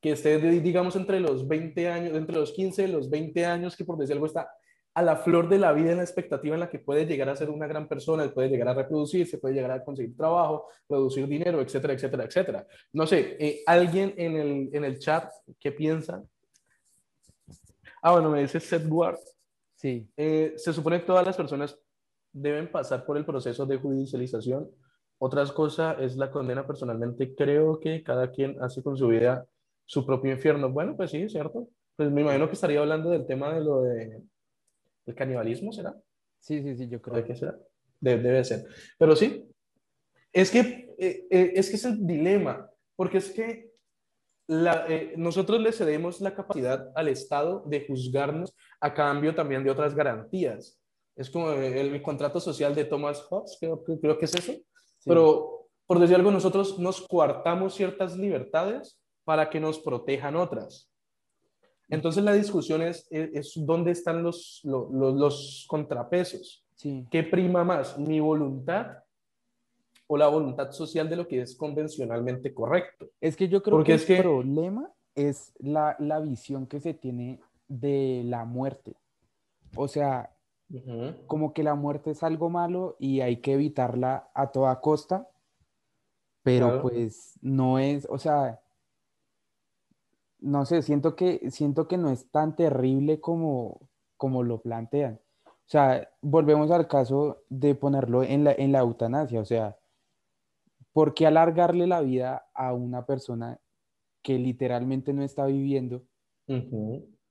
[0.00, 3.84] que esté, digamos, entre los 20 años, entre los 15 y los 20 años, que
[3.84, 4.48] por decir algo está
[4.94, 7.36] a la flor de la vida en la expectativa en la que puede llegar a
[7.36, 11.60] ser una gran persona, puede llegar a reproducirse, puede llegar a conseguir trabajo, producir dinero,
[11.60, 12.66] etcétera, etcétera, etcétera.
[12.92, 16.22] No sé, eh, ¿alguien en el, en el chat qué piensa?
[18.02, 19.18] Ah, bueno, me dice Seth Ward.
[19.74, 20.08] Sí.
[20.16, 21.76] Eh, se supone que todas las personas
[22.32, 24.70] deben pasar por el proceso de judicialización.
[25.18, 27.34] Otras cosas es la condena personalmente.
[27.34, 29.46] Creo que cada quien hace con su vida
[29.86, 30.70] su propio infierno.
[30.70, 31.68] Bueno, pues sí, cierto.
[31.96, 34.22] Pues me imagino que estaría hablando del tema de lo de
[35.06, 35.94] el canibalismo, ¿será?
[36.40, 37.24] Sí, sí, sí, yo creo.
[37.24, 37.58] que será?
[38.00, 38.66] debe ser.
[38.98, 39.48] Pero sí,
[40.32, 43.72] es que, eh, eh, es que es el dilema, porque es que
[44.46, 49.70] la, eh, nosotros le cedemos la capacidad al Estado de juzgarnos a cambio también de
[49.70, 50.78] otras garantías.
[51.16, 54.52] Es como el, contrato social de Thomas Hobbes, creo, creo que es eso.
[55.04, 60.90] Pero, por decir algo, nosotros nos coartamos ciertas libertades para que nos protejan otras.
[61.88, 66.64] Entonces la discusión es, es, dónde están los, los, los contrapesos.
[66.74, 67.06] Sí.
[67.10, 67.98] ¿Qué prima más?
[67.98, 68.98] ¿Mi voluntad
[70.06, 73.08] o la voluntad social de lo que es convencionalmente correcto.
[73.20, 76.80] Es que yo creo Porque que es el que- problema es la, la visión que
[76.80, 78.96] se tiene de la muerte.
[79.76, 80.30] O sea,
[81.26, 85.28] como que la muerte es algo malo y hay que evitarla a toda costa,
[86.42, 86.82] pero Claro.
[86.82, 88.60] pues no es, o sea,
[90.44, 95.18] no sé, siento que, siento que no es tan terrible como, como lo plantean.
[95.46, 99.78] O sea, volvemos al caso de ponerlo en la, en la eutanasia, o sea,
[100.92, 103.58] ¿por qué alargarle la vida a una persona
[104.22, 106.04] que literalmente no está viviendo?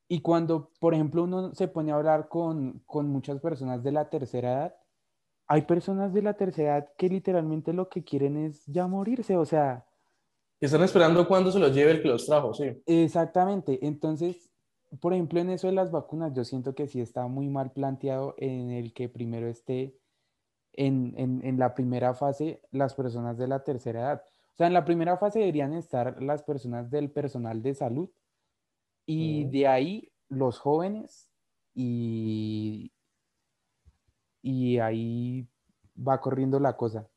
[0.08, 4.10] Y cuando, por ejemplo, uno se pone a hablar con, con muchas personas de la
[4.10, 4.76] tercera edad,
[5.47, 9.45] hay personas de la tercera edad que literalmente lo que quieren es ya morirse, o
[9.45, 9.86] sea,
[10.65, 12.71] Están esperando cuándo se los lleve el que los trajo, sí.
[12.86, 13.86] exactamente.
[13.86, 14.49] Entonces,
[15.02, 18.34] por ejemplo, en eso de las vacunas, yo siento que sí está muy mal planteado
[18.38, 19.97] en el que primero esté
[20.71, 24.23] en, en, en la primera fase las personas de la tercera edad.
[24.54, 28.10] O sea, en la primera fase deberían estar las personas del personal de salud
[29.06, 31.30] y de ahí los jóvenes
[31.73, 32.93] y,
[34.41, 35.45] y ahí
[35.97, 37.10] va corriendo la cosa.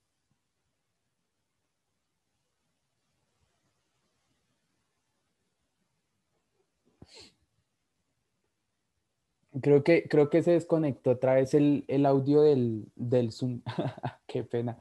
[9.63, 13.63] Creo que, creo que se desconectó otra vez el, el audio del, del Zoom.
[14.27, 14.79] Qué pena.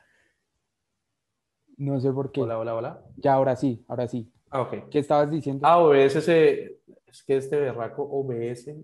[1.77, 2.41] No sé por qué.
[2.41, 3.01] Hola, hola, hola.
[3.17, 4.31] Ya, ahora sí, ahora sí.
[4.49, 4.89] Ah, ok.
[4.89, 5.65] ¿Qué estabas diciendo?
[5.67, 8.75] Ah, OBS se, es que este berraco OBS,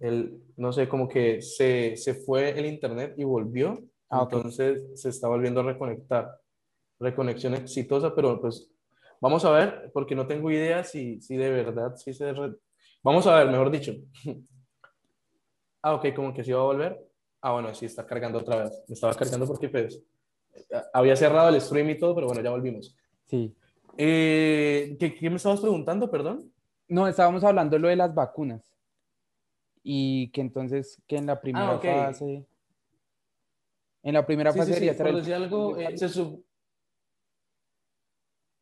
[0.00, 4.32] el, no sé, como que se, se fue el internet y volvió, Ah, ok.
[4.34, 6.30] entonces se está volviendo a reconectar.
[6.98, 8.70] Reconexión exitosa, pero pues
[9.20, 12.32] vamos a ver, porque no tengo idea si, si de verdad, si se...
[12.32, 12.56] re-
[13.02, 13.92] Vamos a ver, mejor dicho.
[15.82, 17.06] Ah, ok, como que sí va a volver.
[17.40, 18.82] Ah, bueno, sí, está cargando otra vez.
[18.88, 20.00] Me estaba cargando porque pues
[20.92, 22.96] había cerrado el stream y todo, pero bueno, ya volvimos.
[23.26, 23.54] Sí.
[23.96, 26.52] Eh, ¿qué, qué me estabas preguntando, perdón?
[26.88, 28.62] No, estábamos hablando lo de las vacunas.
[29.82, 31.84] Y que entonces, que en la primera Ah, ok.
[31.84, 32.46] fase.
[34.02, 36.44] En la primera Sí, fase sí, sí, decir algo, eh, se sub-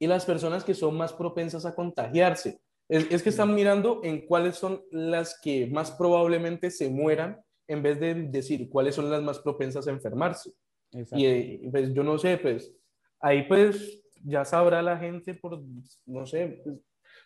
[0.01, 2.61] Y las personas que son más propensas a contagiarse.
[2.89, 7.83] Es, es que están mirando en cuáles son las que más probablemente se mueran, en
[7.83, 10.53] vez de decir cuáles son las más propensas a enfermarse.
[10.93, 11.19] Exacto.
[11.19, 12.75] Y eh, pues yo no sé, pues
[13.21, 15.63] ahí pues ya sabrá la gente por,
[16.07, 16.77] no sé, pues,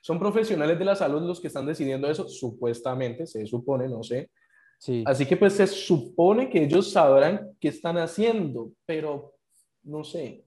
[0.00, 4.30] son profesionales de la salud los que están decidiendo eso, supuestamente, se supone, no sé.
[4.78, 5.04] Sí.
[5.06, 9.36] Así que pues se supone que ellos sabrán qué están haciendo, pero
[9.84, 10.44] no sé.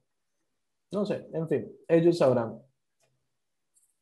[0.91, 2.59] No sé, en fin, ellos sabrán.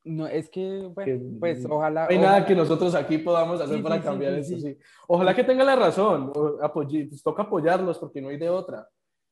[0.06, 2.08] No, es que, bueno, pues no ojalá.
[2.10, 4.74] hay nada que nosotros aquí podamos hacer Sí, para sí, cambiar sí, eso, sí.
[4.74, 4.80] sí.
[5.08, 8.88] Ojalá que tenga la razón, apoye- pues toca apoyarlos porque no hay de otra.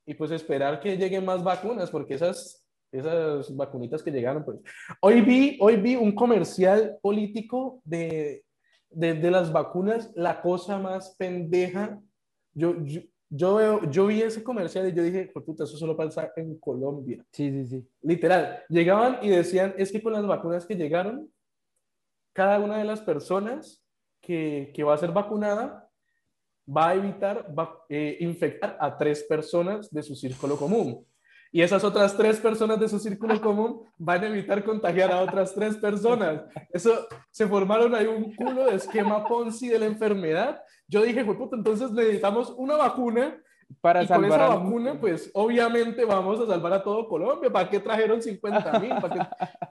[0.06, 4.60] Y pues esperar que lleguen más vacunas, porque esas, esas vacunitas que llegaron, pues.
[5.02, 8.44] Hoy vi, hoy vi un comercial político de,
[8.90, 12.00] de, de las vacunas, la cosa más pendeja.
[12.54, 13.02] Yo, yo,
[13.34, 16.60] yo, veo- yo vi ese comercial y yo dije, "Jue puta, eso solo pasa en
[16.60, 17.26] Colombia.
[17.32, 17.88] Sí, sí, sí.
[18.02, 21.32] Literal, llegaban y decían, es que con las vacunas que llegaron,
[22.34, 23.84] cada una de las personas
[24.22, 25.90] que, que va a ser vacunada
[26.68, 31.06] va a evitar va- eh, infectar a tres personas de su círculo común.
[31.52, 35.54] Y esas otras tres personas de su círculo común van a evitar contagiar a otras
[35.54, 36.44] tres personas.
[36.72, 40.62] Eso, se formaron ahí un culo de esquema Ponzi de la enfermedad.
[40.88, 43.38] Yo dije, "Jue puta, entonces necesitamos una vacuna
[43.82, 47.50] Para y con salvar esa al- vacuna, pues obviamente vamos a salvar a todo Colombia.
[47.52, 48.92] ¿Para qué trajeron 50 mil?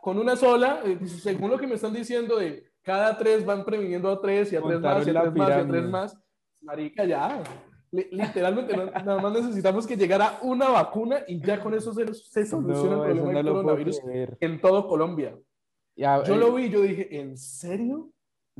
[0.03, 4.11] Con una sola, eh, según lo que me están diciendo, de cada tres van previniendo
[4.11, 6.19] a tres y a tres más, y a tres más, y a tres más.
[6.62, 7.43] Marica, ya.
[7.92, 12.46] Li- Literalmente, nada más necesitamos que llegara una vacuna y ya con eso se, se
[12.46, 14.00] soluciona No, el problema del coronavirus
[14.40, 15.37] en todo Colombia.
[15.96, 18.11] Ya, Yo eh, lo vi yo dije, ¿en serio?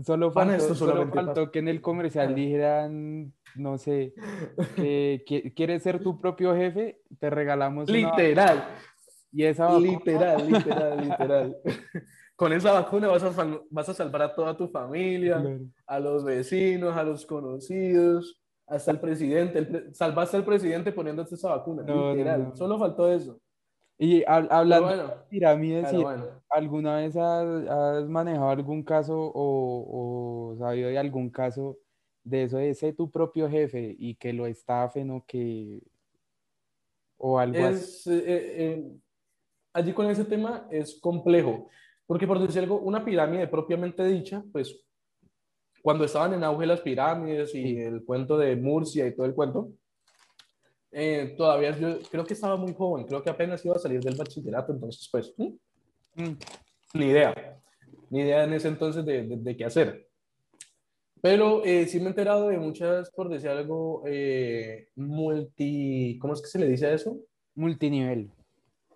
[0.05, 4.15] Solo faltó, esto solo faltó que en el comercial dijeran, no sé,
[4.77, 8.65] que, que- quieres ser tu propio jefe, te regalamos una Literal.
[9.33, 11.57] y esa vacuna- Literal, literal, literal.
[12.37, 15.61] Con esa vacuna vas a, vas a salvar a toda tu familia, Claro.
[15.87, 18.40] a los vecinos, a los conocidos,
[18.71, 19.59] hasta el presidente.
[19.59, 21.83] El pre- salvaste al presidente poniéndote esa vacuna.
[21.83, 22.45] No, no, literal.
[22.45, 22.57] no.
[22.57, 23.39] Solo faltó eso.
[23.99, 26.25] Y hablando bueno, de pirámides, y- bueno.
[26.49, 31.77] ¿alguna vez has, has manejado algún caso o, o sabido de algún caso
[32.25, 35.83] de eso de ser tu propio jefe y que lo estafen o que
[37.19, 37.77] o algo así?
[37.77, 38.93] Es, eh, eh,
[39.75, 41.69] allí con ese tema es complejo,
[42.07, 44.83] porque por decir algo, una pirámide propiamente dicha, pues
[45.83, 49.71] cuando estaban en auge las pirámides y el cuento de Murcia y todo el cuento,
[50.93, 54.17] eh, todavía yo creo que estaba muy joven, creo que apenas iba a salir del
[54.17, 55.35] bachillerato, entonces pues,
[56.17, 56.33] Mm,
[56.95, 57.61] ni idea,
[58.11, 60.09] ni idea en ese entonces de, de- de qué hacer.
[61.23, 66.41] Pero eh, sí me he enterado de muchas, por decir algo, eh, multi, ¿cómo es
[66.43, 67.17] que se le dice a eso?
[67.55, 68.29] Multinivel.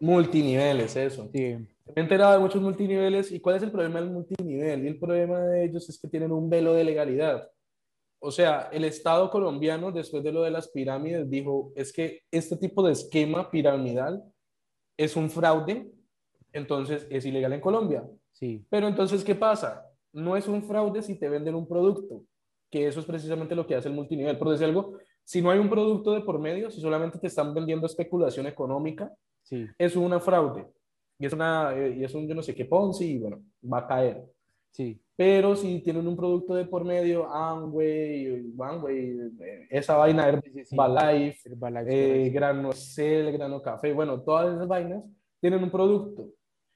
[0.01, 1.29] Multiniveles, eso.
[1.33, 1.57] Sí.
[1.87, 3.31] Me he enterado de muchos multiniveles.
[3.31, 4.85] ¿Y cuál es el problema del multinivel?
[4.85, 7.49] Y el problema de ellos es que tienen un velo de legalidad.
[8.19, 12.57] O sea, el Estado colombiano, después de lo de las pirámides, dijo, es que este
[12.57, 14.23] tipo de esquema piramidal
[14.97, 15.91] es un fraude,
[16.53, 18.03] entonces es ilegal en Colombia.
[18.33, 19.87] Sí, Pero entonces, ¿qué pasa?
[20.13, 22.23] No es un fraude si te venden un producto,
[22.71, 24.39] que eso es precisamente lo que hace el multinivel.
[24.39, 27.53] Por decir algo, si no hay un producto de por medio, si solamente te están
[27.53, 29.13] vendiendo especulación económica,
[29.43, 30.67] sí, es una fraude.
[31.19, 33.43] Y es, una, eh, y es un yo no sé qué Ponzi y bueno,
[33.73, 34.25] va a caer.
[34.73, 39.11] sí, Pero si tienen un producto de por medio, Amway, Amway,
[39.41, 40.75] eh, esa vaina, Sí, sí, sí.
[40.77, 45.05] Herbalife, Herbalife, eh, grano Cel, grano café, bueno, todas esas vainas
[45.41, 46.31] tienen un producto.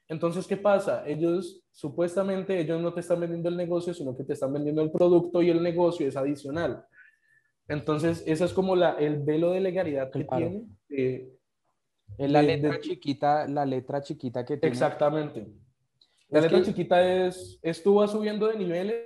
[0.07, 1.05] Entonces, ¿qué pasa?
[1.07, 4.89] Ellos, supuestamente, ellos no te están vendiendo el negocio, sino que te están vendiendo el
[4.91, 6.83] producto y el negocio es adicional.
[7.67, 10.47] Entonces, esa es como la, el velo de legalidad que Claro.
[10.49, 10.65] tiene.
[10.89, 11.35] eh,
[12.17, 14.73] Es la de- letra de- chiquita, la letra chiquita que tiene.
[14.73, 15.47] exactamente.
[16.29, 19.05] La Es letra que- chiquita es, estuvo subiendo de niveles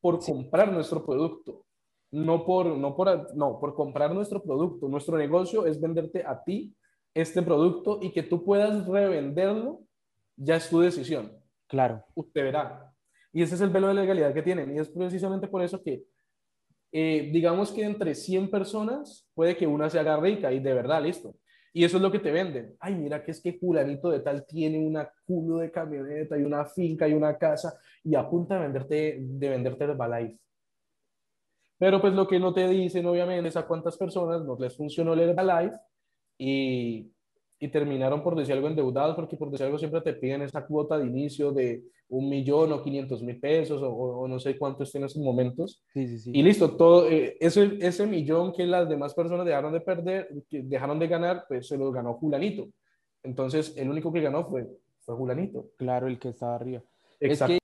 [0.00, 1.64] por comprar nuestro producto.
[2.10, 4.86] No por, no, por, no, por comprar nuestro producto.
[4.88, 6.74] Nuestro negocio es venderte a ti
[7.14, 9.80] este producto y que tú puedas revenderlo,
[10.36, 11.32] ya es tu decisión.
[11.68, 12.92] Claro, Usted verá.
[13.32, 14.74] Y ese es el velo de legalidad que tienen.
[14.76, 16.04] Y es precisamente por eso que,
[16.92, 21.02] eh, digamos que entre 100 personas, puede que una se haga rica y de verdad,
[21.02, 21.34] listo.
[21.72, 22.76] Y eso es lo que te venden.
[22.78, 26.66] Ay, mira que es que fulanito de tal tiene una culo de camioneta y una
[26.66, 30.38] finca y una casa y apunta a venderte, de venderte Herbalife.
[31.78, 35.14] Pero pues lo que no te dicen, obviamente, es a cuántas personas no les funcionó
[35.14, 35.76] el Herbalife
[36.38, 37.11] y,
[37.64, 40.98] y terminaron por decir algo endeudados, porque por decir algo siempre te piden esa cuota
[40.98, 45.02] de inicio de un millón o 500 mil pesos o, o no sé cuánto estén
[45.02, 45.82] en esos momentos.
[45.94, 46.30] sí, sí, sí.
[46.34, 50.62] Y listo, todo eh, ese, ese millón que las demás personas dejaron de perder, que
[50.62, 52.66] dejaron de ganar, pues se lo ganó Julanito.
[53.22, 54.66] Entonces, el único que ganó fue,
[55.04, 55.68] fue Julanito.
[55.76, 56.82] Claro, el que estaba arriba.
[57.20, 57.54] Exacto.
[57.54, 57.62] Es que,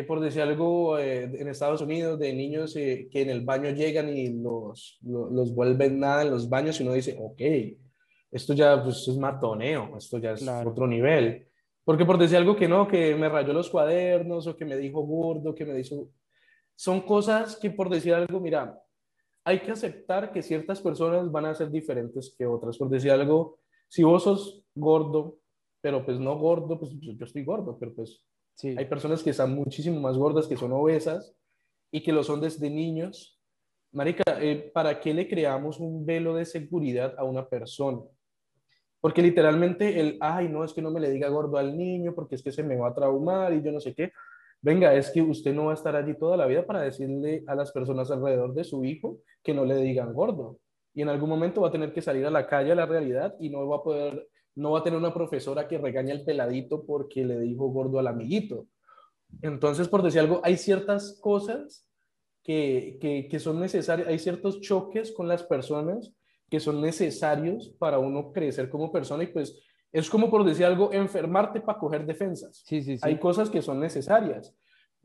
[0.00, 3.70] Eh, por decir algo, eh, en Estados Unidos, de niños eh, que en el baño
[3.70, 7.40] llegan y los, lo- los, vuelven nada en los baños y uno dice, ok,
[8.34, 10.70] esto ya pues, es matoneo, esto ya es Claro.
[10.70, 11.46] otro nivel.
[11.84, 15.02] Porque por decir algo que no, que me rayó los cuadernos o que me dijo
[15.02, 16.08] gordo, que me dijo...
[16.74, 18.82] Son cosas que por decir algo, mira,
[19.44, 22.76] hay que aceptar que ciertas personas van a ser diferentes que otras.
[22.76, 25.38] Por decir algo, si vos sos gordo,
[25.80, 28.24] pero pues no gordo, pues yo, estoy gordo, pero pues
[28.54, 31.36] sí, hay personas que están muchísimo más gordas, que son obesas
[31.92, 33.40] y que lo son desde niños.
[33.92, 38.00] Marica, eh, ¿para qué le creamos un velo de seguridad a una persona?
[39.04, 42.36] Porque literalmente el, ay, no, es que no me le diga gordo al niño porque
[42.36, 44.12] es que se me va a traumar y yo no sé qué.
[44.62, 47.54] Venga, es que usted no va a estar allí toda la vida para decirle a
[47.54, 50.58] las personas alrededor de su hijo que no le digan gordo.
[50.94, 53.36] Y en algún momento va a tener que salir a la calle a la realidad
[53.38, 56.86] y no va a poder, no va a tener una profesora que regañe al peladito
[56.86, 58.68] porque le dijo gordo al amiguito.
[59.42, 61.86] Entonces, por decir algo, hay ciertas cosas
[62.42, 66.14] que, que, que son necesarias, hay ciertos choques con las personas
[66.54, 70.92] que son necesarios para uno crecer como persona y pues es como por decir algo,
[70.92, 72.62] enfermarte para coger defensas.
[72.64, 73.02] sí, sí, sí.
[73.02, 74.54] Hay cosas que son necesarias,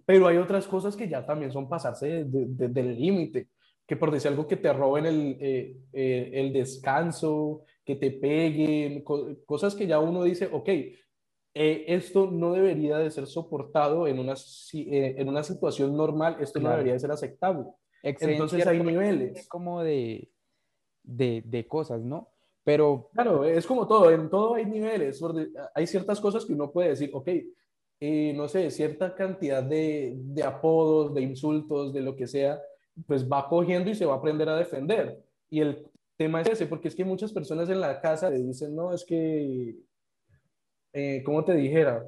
[0.05, 3.47] pero hay otras cosas que ya también son pasarse de- de- de- del límite,
[3.87, 9.03] que por decir algo que te roben el, eh, eh, el descanso, que te peguen,
[9.03, 14.19] co- cosas que ya uno dice, ok, eh, esto no debería de ser soportado en
[14.19, 14.33] una,
[14.73, 16.75] eh, en una situación normal, esto no Claro.
[16.77, 17.65] debería de ser aceptable.
[18.03, 19.47] Entonces hay niveles.
[19.49, 20.29] como de,
[21.09, 22.29] de, de cosas, ¿no?
[22.63, 25.21] Pero Claro, es como todo, en todo hay niveles,
[25.73, 27.27] hay ciertas cosas que uno puede decir, ok,
[28.01, 32.61] eh, no sé, cierta cantidad de, de apodos, de insultos, de lo que sea,
[33.07, 35.21] pues va cogiendo y se va a aprender a defender.
[35.49, 35.85] Y el
[36.15, 39.03] tema es ese, porque es que muchas personas en la casa le dicen, no, es
[39.03, 39.75] que,
[40.93, 42.05] eh, ¿cómo te dijera?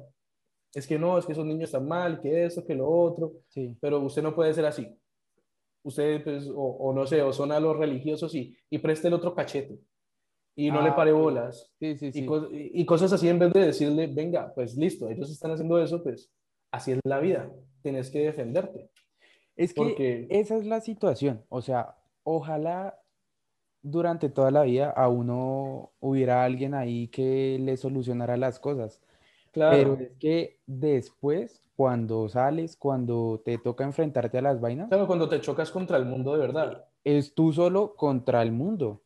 [0.74, 3.76] Es que no, es que esos niños están mal, que eso, que lo otro, sí,
[3.80, 4.86] pero usted no puede ser así.
[5.84, 9.14] Usted, pues, o, o no sé, o son a los religiosos y, y preste el
[9.14, 9.80] otro cachete
[10.54, 12.26] y no Ah, le pare bolas sí, sí, y, sí.
[12.26, 15.82] co- y- y cosas así en vez de decirle, venga, pues listo, ellos están haciendo
[15.82, 16.30] eso, pues
[16.70, 17.50] así es la vida,
[17.82, 18.90] tienes que defenderte.
[19.56, 21.44] Es que porque- esa es la situación.
[21.48, 22.98] O sea, ojalá
[23.82, 29.00] durante toda la vida a uno hubiera alguien ahí que le solucionara las cosas.
[29.52, 29.76] Claro.
[29.76, 35.28] Pero es que después, cuando sales, cuando te toca enfrentarte a las vainas, Claro, cuando
[35.28, 36.86] te chocas contra el mundo de verdad.
[37.04, 39.02] es tú solo contra el mundo.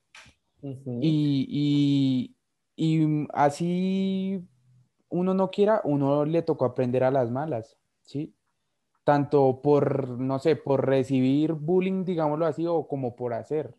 [0.63, 2.37] Y, y,
[2.77, 4.43] y así
[5.09, 8.35] uno no quiera, uno le tocó aprender a las malas, ¿sí?
[9.05, 13.75] Tanto por, no sé, por recibir bullying, digámoslo así, o como por hacer,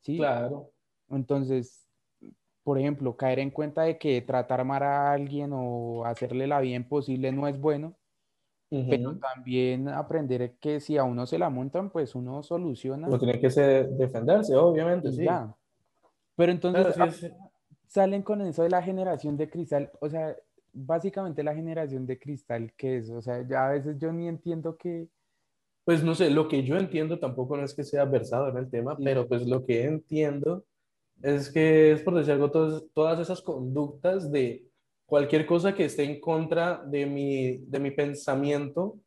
[0.00, 0.16] ¿sí?
[0.16, 0.70] Claro.
[1.10, 1.81] Entonces,
[2.64, 6.76] por ejemplo, caer en cuenta de que tratar mal a alguien o hacerle la vida
[6.76, 7.94] imposible no es bueno,
[8.70, 9.20] pero Ujú.
[9.20, 13.50] también aprender que si a uno se la montan, pues uno soluciona Uno tiene que
[13.50, 15.24] ser- defenderse, obviamente, y sí.
[15.24, 15.54] ya.
[16.36, 17.34] Pero entonces Claro, sí, sí.
[17.86, 20.36] salen con eso de la generación de cristal, o sea,
[20.72, 23.10] básicamente la generación de cristal, ¿qué es?
[23.10, 25.08] O sea, ya a veces yo ni entiendo que,
[25.84, 28.70] Pues no sé, lo que yo entiendo tampoco no es que sea versado en el
[28.70, 29.02] tema, Sí.
[29.04, 30.64] pero pues lo que entiendo
[31.22, 34.66] es que es por decir algo, todas, todas esas conductas de
[35.06, 38.98] cualquier cosa que esté en contra de mi, de mi pensamiento,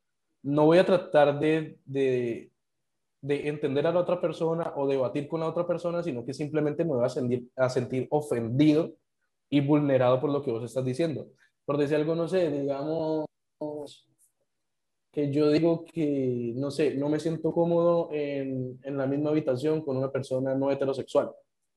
[0.43, 2.51] no voy a tratar de, de,
[3.21, 6.85] de entender a la otra persona o debatir con la otra persona, sino que simplemente
[6.85, 8.93] me voy a sentir, a sentir ofendido
[9.49, 11.27] y vulnerado por lo que vos estás diciendo.
[11.65, 13.25] Por decir algo, no sé, digamos
[15.11, 19.81] que yo digo que, no sé, no me siento cómodo en, en la misma habitación
[19.81, 21.31] con una persona no heterosexual.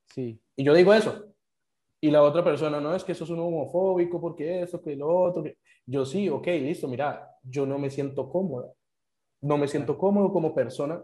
[0.09, 1.25] Sí, Y yo digo eso.
[2.01, 5.09] Y la otra persona, no, es que eso es un homofóbico, porque eso, que lo
[5.09, 5.43] otro.
[5.43, 5.59] Que...
[5.87, 8.73] Yo sí, ok, listo, mira, yo no me siento cómoda.
[9.41, 11.03] No me siento cómodo como persona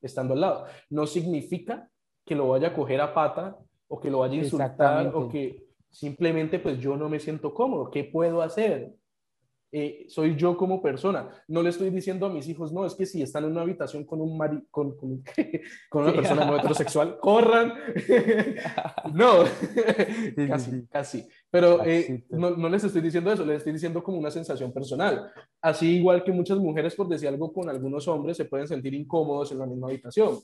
[0.00, 0.66] estando al lado.
[0.90, 1.90] No significa
[2.24, 3.58] que lo vaya a coger a pata
[3.88, 7.90] o que lo vaya a insultar o que simplemente pues yo no me siento cómodo.
[7.90, 8.92] ¿Qué puedo hacer?
[9.76, 11.28] Eh, soy yo como persona.
[11.48, 14.04] No le estoy diciendo a mis hijos, no, es que si están en una habitación
[14.04, 15.24] con, un mari con, con,
[15.90, 17.72] con una persona no heterosexual, corran.
[19.14, 19.42] no,
[20.46, 21.28] casi, casi.
[21.50, 25.32] Pero eh, no, no les estoy diciendo eso, les estoy diciendo como una sensación personal.
[25.60, 29.50] Así igual que muchas mujeres, por decir algo, con algunos hombres se pueden sentir incómodos
[29.50, 30.38] en la misma habitación.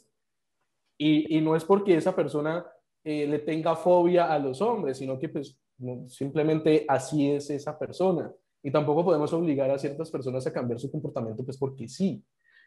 [0.98, 2.66] Y, y no es porque esa persona
[3.04, 7.78] eh, le tenga fobia a los hombres, sino que pues no, simplemente así es esa
[7.78, 8.34] persona.
[8.62, 12.22] Y tampoco podemos obligar a ciertas personas a cambiar su comportamiento, pues porque sí.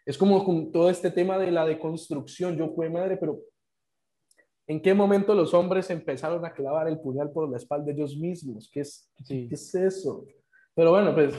[0.05, 2.57] Es como con todo este tema de la deconstrucción.
[2.57, 3.39] Yo fue madre, pero
[4.67, 8.17] ¿en qué momento los hombres empezaron a clavar el puñal por la espalda de ellos
[8.17, 8.69] mismos?
[8.71, 9.47] ¿Qué es, Sí.
[9.47, 10.25] ¿qué es eso?
[10.73, 11.33] Pero bueno, pues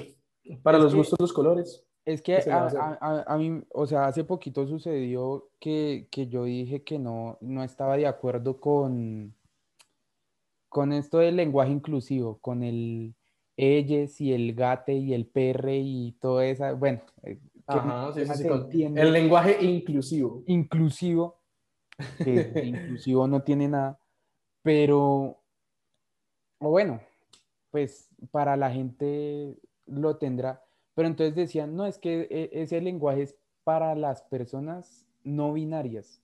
[0.62, 1.84] para Es los que- gustos, los colores.
[2.06, 4.66] Es que ¿Qué se le va a a- a- a mí, o sea, hace poquito
[4.66, 9.34] sucedió que, que yo dije que no, no estaba de acuerdo con,
[10.68, 13.14] con esto del lenguaje inclusivo, con el
[13.56, 18.44] ellos y el gate y el perre y todo eso, bueno, eh, Ajá, sí, sí,
[18.70, 20.42] sí, El lenguaje inclusivo.
[20.46, 21.40] inclusivo,
[22.18, 23.98] que inclusivo no tiene nada,
[24.62, 25.40] pero,
[26.60, 27.00] o bueno,
[27.70, 30.62] pues para la gente lo tendrá,
[30.94, 36.20] pero entonces decían, no, es que e- ese lenguaje es para las personas no binarias,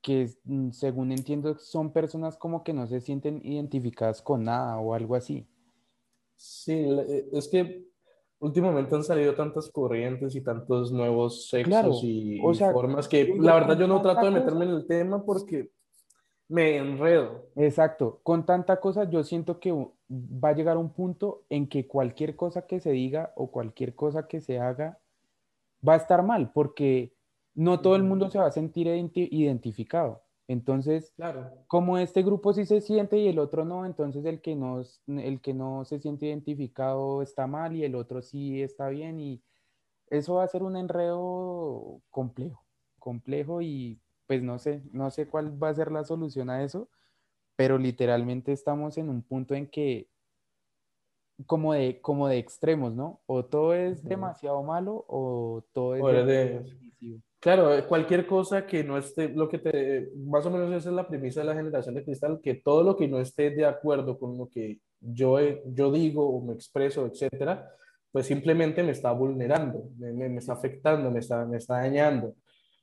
[0.00, 4.94] que mm, según entiendo son personas como que no se sienten identificadas con nada o
[4.94, 5.46] algo así.
[6.36, 7.84] Sí, le- es que
[8.38, 13.34] últimamente han salido tantas corrientes y tantos nuevos sexos Claro, y, o sea, formas que
[13.38, 15.70] la verdad yo no trato de cosa- meterme en el tema porque
[16.48, 17.46] me enredo.
[17.56, 22.36] Exacto, con tanta cosa yo siento que va a llegar un punto en que cualquier
[22.36, 24.98] cosa que se diga o cualquier cosa que se haga
[25.86, 27.12] va a estar mal, porque
[27.58, 30.22] no todo el mundo se va a sentir identi- identificado.
[30.46, 31.50] Entonces, Claro.
[31.66, 35.40] como este grupo sí se siente y el otro no, entonces el que no, el
[35.40, 39.42] que no se siente identificado está mal y el otro sí está bien y
[40.08, 42.64] eso va a ser un enredo complejo,
[43.00, 46.88] complejo y pues no sé, no sé cuál va a ser la solución a eso,
[47.56, 50.08] pero literalmente estamos en un punto en que
[51.44, 53.20] como de, como de extremos, ¿no?
[53.26, 57.27] O todo es demasiado malo o todo es O eres de-.
[57.40, 60.94] Claro, eh, cualquier cosa que no esté, lo que te, más o menos esa es
[60.94, 64.18] la premisa de la generación de cristal, que todo lo que no esté de acuerdo
[64.18, 67.68] con lo que yo, he- yo digo o me expreso, etcétera,
[68.10, 72.34] pues simplemente me está vulnerando, me, me- está afectando, me está, me está dañando.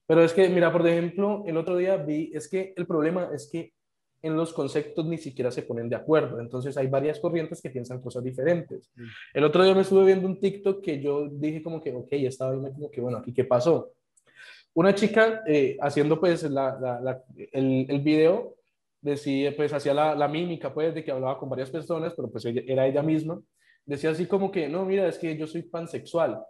[0.07, 3.49] Pero es que, mira, por ejemplo, el otro día vi, es que el problema es
[3.51, 3.73] que
[4.21, 8.01] en los conceptos ni siquiera se ponen de acuerdo, entonces hay varias corrientes que piensan
[8.01, 8.89] cosas diferentes.
[8.95, 9.01] Sí.
[9.33, 12.51] El otro día me estuve viendo un TikTok que yo dije como que, ok, estaba
[12.51, 13.91] viendo como que, bueno, ¿aquí qué pasó?
[14.75, 17.23] Una chica eh, haciendo pues la, la- la-
[17.53, 18.55] el, el video,
[19.01, 22.63] decía, pues hacía la, mímica pues de que hablaba con varias personas, pero pues ella-
[22.67, 23.41] era ella misma,
[23.85, 26.43] decía así como que, no, mira, es que yo soy pansexual.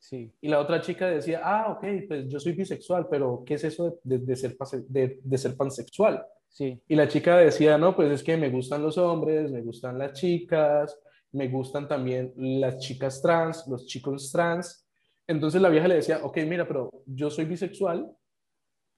[0.00, 3.64] Sí, Y la otra chica decía, ah, ok, pues yo soy bisexual, pero ¿qué es
[3.64, 4.56] eso de, de ser,
[4.88, 6.24] de, de ser pansexual?
[6.48, 9.98] sí, Y la chica decía, no, pues es que me gustan los hombres, me gustan
[9.98, 10.98] las chicas,
[11.32, 14.87] me gustan también las chicas trans, los chicos trans.
[15.28, 18.10] Entonces la vieja le decía, ok, mira, pero yo soy bisexual,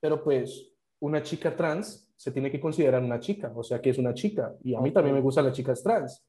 [0.00, 3.98] pero pues una chica trans se tiene que considerar una chica, o sea que es
[3.98, 6.24] una chica, y a mí también me gustan las chicas trans,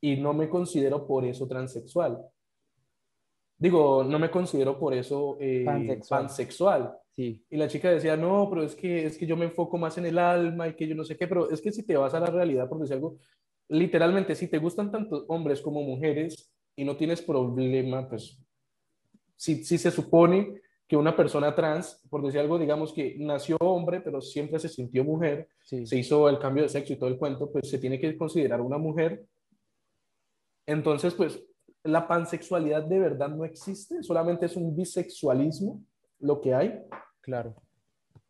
[0.00, 2.18] y no me considero por eso transexual.
[3.58, 5.64] Digo, no me considero por eso eh,
[6.08, 6.96] pansexual.
[7.12, 7.44] Sí.
[7.48, 10.06] Y la chica decía, no, pero es que, es que yo me enfoco más en
[10.06, 12.20] el alma y que yo no sé qué, pero es que si te vas a
[12.20, 13.18] la realidad, por decir algo,
[13.68, 18.43] literalmente, si te gustan tanto hombres como mujeres y no tienes problema, pues
[19.36, 24.00] si, si se supone que una persona trans, por decir algo, digamos que nació hombre,
[24.00, 27.50] pero siempre se sintió mujer, se hizo el cambio de sexo y todo el cuento,
[27.50, 29.24] pues se tiene que considerar una mujer.
[30.66, 31.42] Entonces, pues
[31.82, 35.82] la pansexualidad de verdad no existe, solamente es un bisexualismo
[36.18, 36.82] lo que hay.
[37.20, 37.54] Claro.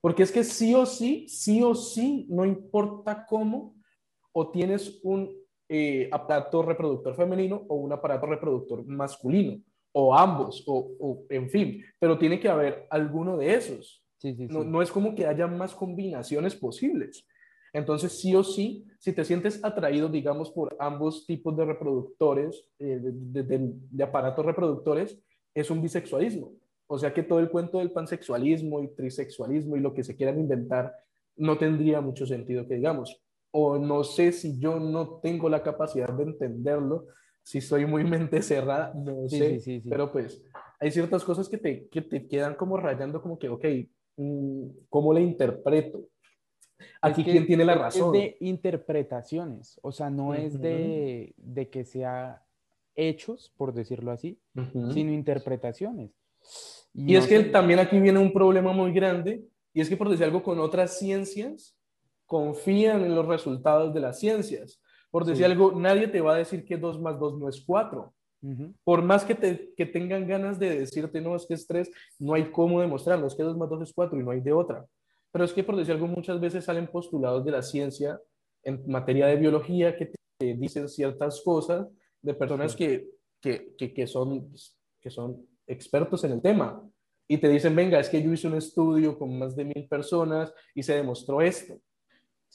[0.00, 3.74] Porque es que sí o sí, sí o sí, no importa cómo,
[4.32, 5.34] o tienes un
[5.68, 9.60] eh, aparato reproductor femenino o un aparato reproductor masculino
[9.96, 14.04] o ambos, o, en fin, pero tiene que haber alguno de esos.
[14.48, 17.26] No, no, es como que haya más combinaciones posibles.
[17.72, 22.98] Entonces, sí o sí, si te sientes atraído, digamos, por ambos tipos de reproductores, eh,
[23.02, 23.42] de,
[23.90, 25.20] de, aparatos reproductores,
[25.54, 26.52] es un bisexualismo.
[26.88, 30.40] O sea que todo el cuento del pansexualismo y trisexualismo y lo que se quieran
[30.40, 30.92] inventar
[31.36, 33.22] no tendría mucho sentido que digamos.
[33.52, 37.06] O no sé si yo no tengo la capacidad de entenderlo,
[37.44, 40.42] si soy muy mente cerrada, no sé, pero pues
[40.80, 43.64] hay ciertas cosas que te, que te quedan como rayando como que, ok,
[44.16, 46.08] mm, ¿cómo le interpreto?
[47.02, 48.14] Aquí quién tiene la razón.
[48.14, 52.42] Es de interpretaciones, o sea, no es de, de, que sea
[52.96, 54.40] hechos, por decirlo así,
[54.92, 56.12] sino interpretaciones.
[56.94, 60.24] Y, es que también aquí viene un problema muy grande, y es que por decir
[60.24, 61.76] algo con otras ciencias,
[62.24, 64.80] confían en los resultados de las ciencias.
[65.14, 68.12] Por decir algo, nadie te va a decir que 2 más 2 no es 4.
[68.82, 71.88] Por más que, te, que tengan ganas de decirte, no, es que es 3,
[72.18, 74.52] no hay cómo demostrarlo, es que 2 más 2 es 4 y no hay de
[74.52, 74.84] otra.
[75.30, 78.20] Pero es que, por decir algo, muchas veces salen postulados de la ciencia
[78.64, 81.86] en materia de biología que te dicen ciertas cosas
[82.20, 83.06] de personas que,
[83.40, 84.52] que, que, son,
[85.00, 86.82] que son expertos en el tema
[87.28, 90.52] y te dicen, venga, es que yo hice un estudio con más de mil personas
[90.74, 91.78] y se demostró esto.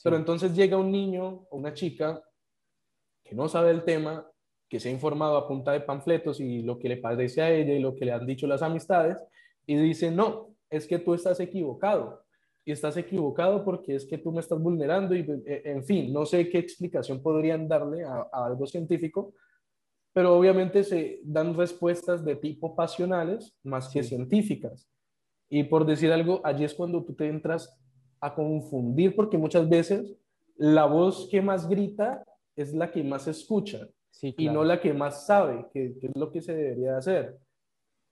[0.04, 2.22] Pero entonces llega un niño o una chica
[3.30, 4.28] que no sabe el tema,
[4.68, 7.74] que se ha informado a punta de panfletos y lo que le parece a ella
[7.74, 9.18] y lo que le han dicho las amistades,
[9.66, 12.24] y dice, no, es que tú estás equivocado.
[12.64, 16.26] Y estás equivocado porque es que tú me estás vulnerando y, eh, en fin, no
[16.26, 19.32] sé qué explicación podrían darle a, algo científico,
[20.12, 24.88] pero obviamente se dan respuestas de tipo pasionales más que científicas.
[25.48, 27.78] Y por decir algo, allí es cuando tú te entras
[28.20, 30.16] a confundir porque muchas veces
[30.56, 32.24] la voz que más grita
[32.62, 33.88] es la que más escucha
[34.22, 37.38] y no la que más sabe, que, es lo que se debería hacer.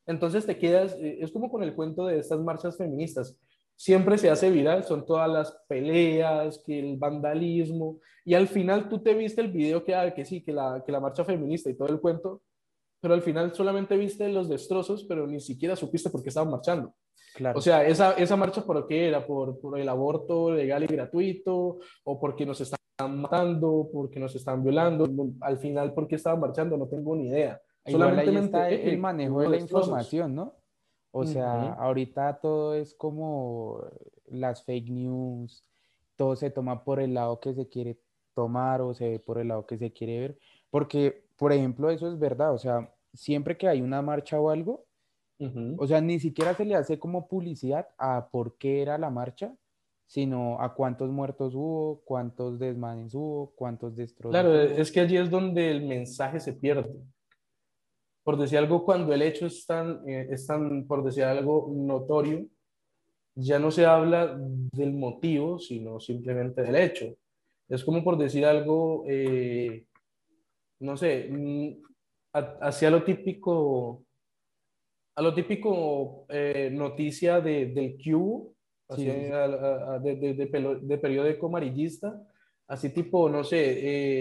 [0.07, 3.39] Entonces te quedas, eh, es como con el cuento de estas marchas feministas.
[3.77, 9.03] Siempre se hace viral, son todas las peleas, que el vandalismo, y al final tú
[9.03, 11.77] te viste el video que, ah, que sí, que la, que la marcha feminista y
[11.77, 12.43] todo el cuento,
[13.01, 16.95] pero al final solamente viste los destrozos, pero ni siquiera supiste por qué estaban marchando.
[17.35, 17.59] Claro.
[17.59, 21.79] O sea, esa, esa marcha por qué era, por, por el aborto legal y gratuito,
[22.05, 25.09] o porque nos están matando, porque nos están violando,
[25.41, 27.61] al final porque estaban marchando, no tengo ni idea.
[27.87, 30.55] Solamente está el manejo de la información, ¿no?
[31.13, 33.83] O sea, ahorita todo es como
[34.27, 35.65] las fake news,
[36.17, 37.99] todo se toma por el lado que se quiere
[38.35, 40.39] tomar o se ve por el lado que se quiere ver,
[40.71, 44.85] porque, por ejemplo, eso es verdad, o sea, siempre que hay una marcha o algo,
[45.79, 49.55] o sea, ni siquiera se le hace como publicidad a por qué era la marcha,
[50.09, 54.33] sino a cuántos muertos hubo, cuántos desmanes hubo, cuántos destrozos.
[54.33, 56.91] Claro, es que allí es donde el mensaje se pierde.
[58.25, 62.47] Por decir algo, cuando el hecho es tan, eh, es tan, por decir algo, notorio,
[63.35, 67.15] ya no se habla del motivo, sino simplemente del hecho.
[67.69, 69.85] Es como por decir algo, eh,
[70.81, 71.83] no sé, mm,
[72.33, 74.05] hacia lo típico,
[75.17, 78.55] a lo típico eh, noticia de, del Q
[78.97, 80.35] de,
[80.83, 82.23] de, periódico amarillista,
[82.67, 83.61] así tipo, no sé,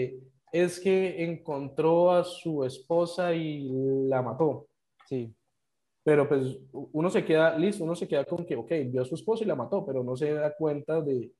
[0.04, 0.18] eh,
[0.52, 3.68] es que encontró a su esposa y
[4.08, 4.68] la mató.
[5.08, 5.34] Sí.
[6.04, 9.14] Pero pues uno se queda, listo, uno se queda con que, ok, vio a su
[9.14, 11.32] esposa y la mató, pero no se da cuenta de,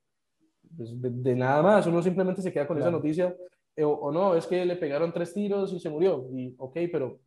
[0.77, 3.35] pues, de, nada más, uno simplemente se queda con esa noticia,
[3.77, 7.21] eh, o, no, es que le pegaron tres tiros y se murió, y ok, pero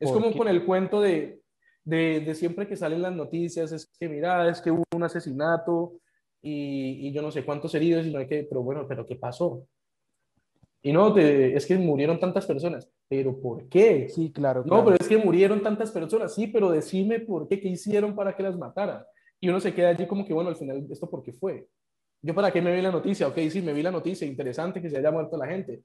[0.00, 1.42] es como con el cuento de,
[1.86, 5.94] de, siempre que salen las noticias, es que mira, es que hubo un asesinato
[6.42, 9.16] y, y yo no sé cuántos heridos, y no hay que, pero bueno, pero ¿qué
[9.16, 9.66] pasó?
[10.82, 12.88] Y no, te, es que murieron tantas personas.
[13.08, 14.08] ¿Pero por qué?
[14.08, 14.62] Sí, claro.
[14.64, 16.34] No, pero es que murieron tantas personas.
[16.34, 19.04] Sí, pero decime por qué, qué hicieron para que las mataran.
[19.40, 21.68] Y uno se queda allí como que, bueno, al final, ¿esto por qué fue?
[22.22, 23.28] ¿Yo para qué me vi la noticia?
[23.28, 25.82] Ok, sí, me vi la noticia, interesante que se haya muerto la gente.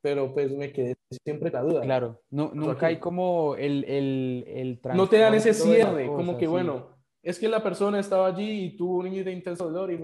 [0.00, 1.80] Pero pues me quedé siempre la duda.
[1.82, 6.46] Claro, no, nunca hay como el, el, el No te dan ese cierre, como que,
[6.46, 10.00] bueno, es que la persona estaba allí y tuvo un niño de intenso dolor y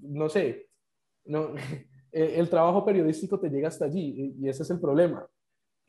[0.00, 0.68] no sé.
[1.24, 1.50] No,
[2.12, 5.26] el trabajo periodístico te llega hasta allí y ese es el problema.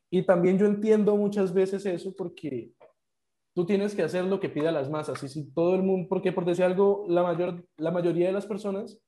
[0.10, 2.74] Y también yo entiendo muchas veces eso porque
[3.54, 5.24] tú tienes que hacer lo que pida las masas.
[5.24, 8.46] Y si todo el mundo, porque por decir algo, la, mayor, la mayoría de las
[8.46, 9.00] personas,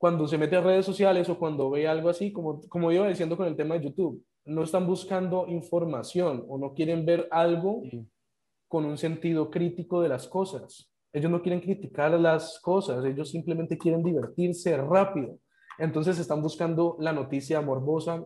[0.00, 3.36] cuando se mete a redes sociales o cuando ve algo así, como, como iba diciendo
[3.36, 7.82] con el tema de YouTube, no están buscando información o no quieren ver algo
[8.66, 10.90] con un sentido crítico de las cosas.
[11.12, 15.38] Ellos no quieren criticar las cosas, ellos simplemente quieren divertirse rápido.
[15.78, 18.24] Entonces están buscando la noticia morbosa,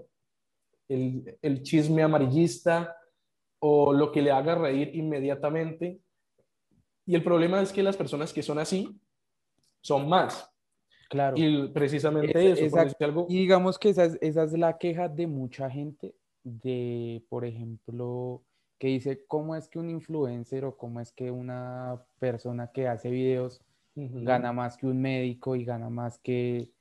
[0.87, 2.97] el, el chisme amarillista,
[3.59, 5.99] o lo que le haga reír inmediatamente.
[7.05, 8.97] Y el problema es que las personas que son así
[9.81, 10.54] son más.
[11.15, 11.37] Claro.
[11.37, 12.77] Y precisamente eso.
[13.01, 13.27] algo...
[13.29, 18.43] Y digamos que esa es, esa es la queja de mucha gente, de, por ejemplo,
[18.79, 23.11] que dice cómo es que un influencer o cómo es que una persona que hace
[23.11, 23.63] videos
[23.95, 26.73] gana más que un médico y gana más que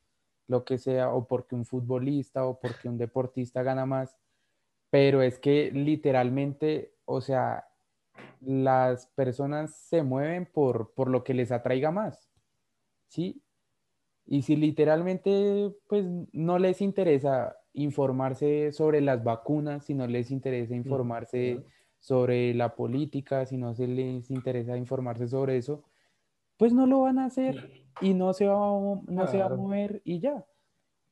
[0.48, 4.16] lo que sea, o porque un futbolista o porque un deportista gana más
[4.94, 7.66] pero es que literalmente, o sea,
[8.40, 12.30] las personas se mueven por, por lo que les atraiga más,
[13.08, 13.42] ¿sí?
[14.26, 20.74] Y si literalmente, pues, no les interesa informarse sobre las vacunas, si no les interesa
[20.74, 21.62] informarse
[21.98, 25.82] sobre la política, si no se les interesa informarse sobre eso,
[26.56, 28.56] pues no lo van a hacer y no se va,
[29.06, 30.44] no se va a mover y ya.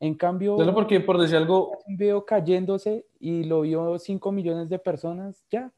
[0.00, 4.68] En cambio, Solo porque por decir algo, un video cayéndose y lo vio 5 millones
[4.68, 5.72] de personas, ya.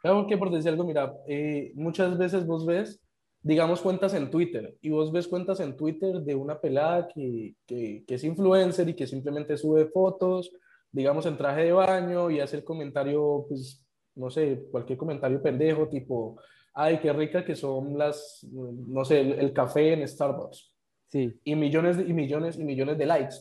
[0.00, 3.00] Claro, porque por decir algo, mira, eh, muchas veces vos ves,
[3.46, 8.02] digamos, cuentas en Twitter, y vos ves cuentas en Twitter de una pelada que, que,
[8.04, 10.50] que es influencer y que simplemente sube fotos,
[10.90, 13.86] digamos, en traje de baño y hace el comentario, pues,
[14.16, 16.40] no sé, cualquier comentario pendejo, tipo,
[16.74, 20.72] ay, qué rica que son las, no sé, el café en Starbucks
[21.12, 23.36] y millones y millones y millones de likes.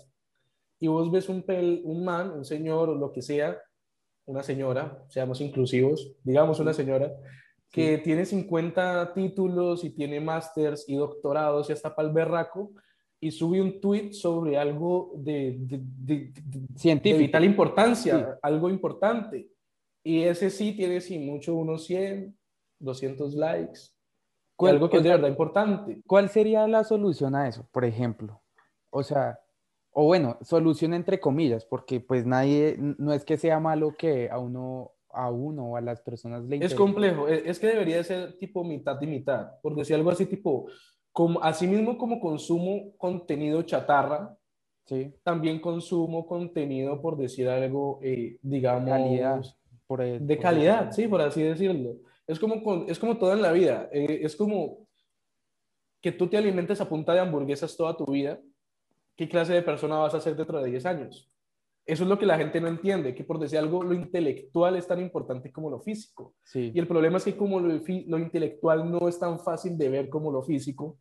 [0.80, 3.58] Y vos ves un, pel, un man, un señor o lo que sea,
[4.26, 7.12] una señora, seamos inclusivos, digamos una señora,
[7.76, 12.72] que tiene 50 títulos y tiene másters y doctorados y hasta pal berraco,
[13.20, 19.50] y sube un tweet sobre algo de, de, de, vital importancia, algo importante.
[20.04, 22.38] Y ese sí tiene, sin mucho, unos 100,
[22.80, 23.96] 200 likes
[24.60, 26.02] algo que es de verdad importante.
[26.08, 28.42] ¿Cuál sería la solución a eso, por ejemplo?
[28.90, 29.40] O sea,
[29.92, 34.40] o bueno, solución entre comillas, porque pues nadie, no es que sea malo que a
[34.40, 36.74] uno, a uno o a las personas le interese.
[36.74, 40.26] Es complejo, e, es que debería ser tipo mitad y mitad, por decir algo así
[40.26, 40.68] tipo,
[41.12, 44.38] como, así mismo como consumo contenido chatarra,
[44.86, 45.14] sí.
[45.24, 49.42] también consumo contenido, por decir algo, eh, digamos, calidad,
[49.88, 51.96] por, de calidad, sí, por así decirlo.
[52.28, 53.88] Es como, es como todo en la vida.
[53.92, 54.88] Eh, es como
[56.02, 58.40] que tú te alimentes a punta de hamburguesas toda tu vida.
[59.16, 61.32] ¿Qué clase de persona vas a ser dentro de 10 años?
[61.86, 64.88] Eso es lo que la gente no entiende, que por decir algo, lo intelectual es
[64.88, 66.34] tan importante como lo físico.
[66.54, 70.10] Y el problema es que como lo, lo intelectual no es tan fácil de ver
[70.10, 70.98] como lo físico,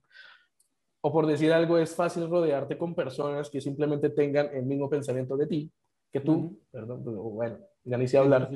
[1.00, 5.36] o por decir algo, es fácil rodearte con personas que simplemente tengan el mismo pensamiento
[5.36, 5.72] de ti,
[6.12, 7.02] que tú, perdón,
[7.34, 8.50] bueno, ya ni sé hablar,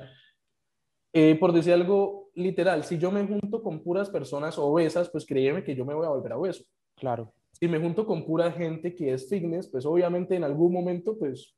[1.13, 5.65] eh, por decir algo literal, si yo me junto con puras personas obesas, pues créeme
[5.65, 6.65] que yo me voy a volver a obeso.
[6.95, 7.33] Claro.
[7.53, 11.58] Si me junto con pura gente que es fitness, pues obviamente en algún momento, pues,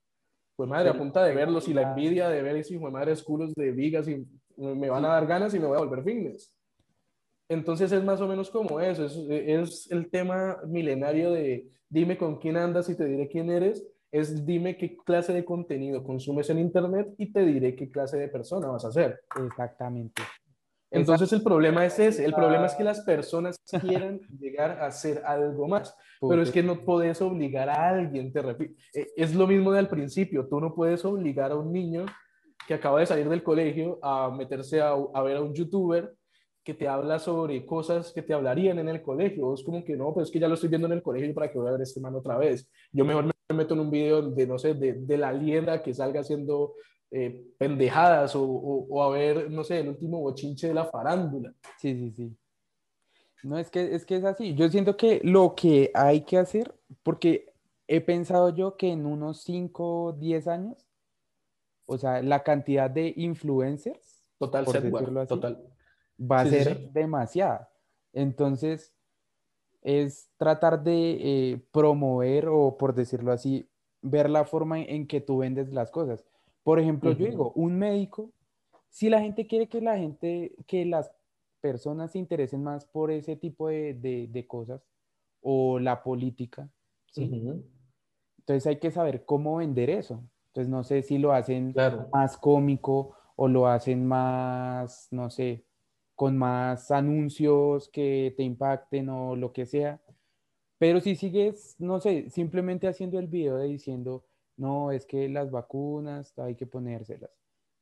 [0.61, 3.15] pues madre, a punta de verlos y la envidia de ver ese hijo de madre
[3.25, 4.27] culos de vigas y
[4.59, 6.55] me van a dar ganas y me voy a volver fitness.
[7.49, 12.37] Entonces es más o menos como eso, es, es el tema milenario de dime con
[12.37, 16.59] quién andas y te diré quién eres es dime qué clase de contenido consumes en
[16.59, 19.21] Internet y te diré qué clase de persona vas a ser.
[19.47, 20.23] Exactamente.
[20.91, 25.23] Entonces el problema es ese, el problema es que las personas quieran llegar a hacer
[25.25, 29.47] algo más, pero es que no puedes obligar a alguien, te repito, e, es lo
[29.47, 32.07] mismo de al principio, tú no puedes obligar a un niño
[32.67, 36.13] que acaba de salir del colegio a meterse a, a ver a un youtuber
[36.65, 40.13] que te habla sobre cosas que te hablarían en el colegio, es como que no,
[40.13, 41.83] pues es que ya lo estoy viendo en el colegio para que voy a ver
[41.83, 44.95] este man otra vez, yo mejor me meto en un video de, no sé, de,
[44.95, 46.75] de la lienda que salga haciendo
[47.11, 51.53] eh, pendejadas o, o, a ver, no sé, el último bochinche de la farándula.
[51.79, 52.37] Sí, sí, sí.
[53.43, 54.55] No, es que, es que es así.
[54.55, 57.53] Yo siento que lo que hay que hacer, porque
[57.89, 60.87] he pensado yo que en unos 5 o 10 años,
[61.87, 65.63] o sea, la cantidad de influencers, Total, por decirlo así, total.
[66.21, 66.91] va a Sí, ser sí.
[66.93, 67.71] demasiada.
[68.13, 68.95] Entonces,
[69.83, 71.19] es tratar de
[71.53, 73.69] eh, promover o, por decirlo así,
[74.03, 76.25] ver la forma en que tú vendes las cosas.
[76.63, 77.27] Por ejemplo, yo Ujú.
[77.27, 78.33] digo, un médico,
[78.91, 81.13] si la gente quiere que la gente, que las
[81.61, 84.83] personas se interesen más por ese tipo de, de- de cosas
[85.43, 86.71] o la política,
[87.11, 87.25] ¿sí?
[87.25, 87.65] Ujú,
[88.41, 90.25] Entonces hay que saber cómo vender eso.
[90.49, 92.09] Entonces no sé si lo hacen Claro.
[92.13, 95.65] más cómico o lo hacen más, no sé,
[96.15, 100.01] con más anuncios que te impacten o lo que sea.
[100.79, 104.25] Pero si sigues, no sé, simplemente haciendo el video de diciendo,
[104.61, 107.31] no, es que las vacunas hay que ponérselas.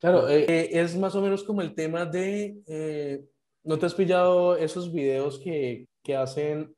[0.01, 3.25] Claro, eh, eh, es más o menos como el tema de, eh,
[3.65, 6.75] ¿no te has pillado esos videos que, que hacen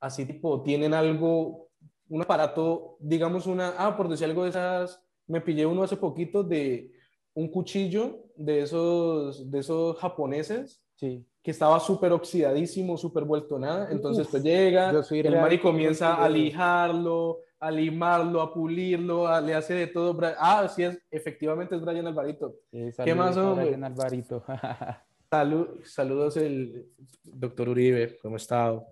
[0.00, 1.68] así tipo, tienen algo,
[2.08, 6.42] un aparato, digamos una, ah, por decir algo de esas, me pillé uno hace poquito
[6.42, 6.90] de
[7.34, 11.24] un cuchillo de esos, de esos japoneses Sí.
[11.42, 15.70] que estaba súper oxidadísimo, súper vuelto nada, entonces Uf, pues llega, el real Mari con
[15.70, 20.18] esos comienza a lijarlo, a limarlo, a pulirlo, a- le hace de todo.
[20.38, 22.56] Ah, sí, es, efectivamente es Brian Alvarito.
[22.72, 23.66] Eh, ¿Qué más, hombre?
[23.66, 24.42] Brian Alvarito.
[25.30, 26.88] Salud, saludos, el
[27.22, 28.82] doctor Uribe, ¿cómo está?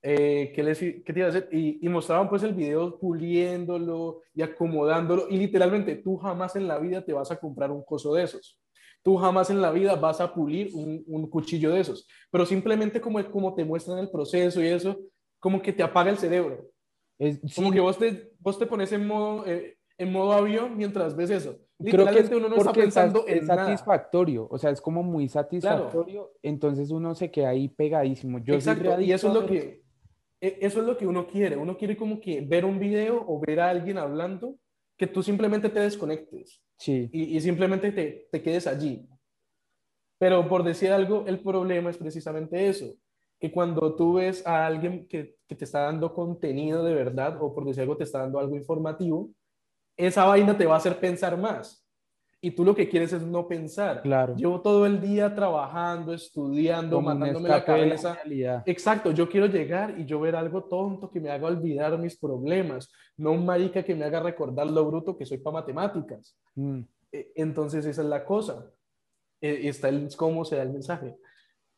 [0.00, 1.48] Eh, ¿qué, les, ¿Qué te iba a decir?
[1.50, 5.26] Y, y mostraban pues el video puliéndolo y acomodándolo.
[5.28, 8.60] Y literalmente tú jamás en la vida te vas a comprar un coso de esos.
[9.02, 12.06] Tú jamás en la vida vas a pulir un, un cuchillo de esos.
[12.30, 14.96] Pero simplemente como, como te muestran el proceso y eso,
[15.40, 16.64] como que te apaga el cerebro.
[17.18, 20.76] Es- Como sí, que vos te, vos te pones en modo, eh, en modo avión
[20.76, 21.58] mientras ves eso.
[21.80, 23.64] Creo que es uno no está es pensando es en nada.
[23.64, 28.38] satisfactorio, o sea, es como muy satisfactorio, entonces uno se queda ahí pegadísimo.
[28.40, 29.82] Yo Exacto, y eso es lo que
[30.40, 31.56] e- eso es lo que uno quiere.
[31.56, 34.56] Uno quiere como que ver un video o ver a alguien hablando
[34.96, 39.08] que tú simplemente te desconectes Sí, y, y simplemente te, te quedes allí.
[40.18, 42.86] Pero por decir algo, el problema es precisamente eso,
[43.38, 47.54] que cuando tú ves a alguien que, que te está dando contenido de verdad o
[47.54, 49.30] por decir algo te está dando algo informativo,
[49.96, 51.84] esa vaina te va a hacer pensar más.
[52.40, 54.00] Y tú lo que quieres es no pensar.
[54.02, 54.36] Claro.
[54.36, 58.16] Llevo todo el día trabajando, estudiando, como matándome la cabeza.
[58.64, 62.92] Exacto, yo quiero llegar y yo ver algo tonto que me haga olvidar mis problemas,
[63.16, 66.36] no un marica que me haga recordar lo bruto que soy para matemáticas.
[66.54, 66.80] Mm,
[67.10, 68.70] Eh, Entonces esa es la cosa.
[69.40, 71.16] Eh, está el cómo se da el mensaje.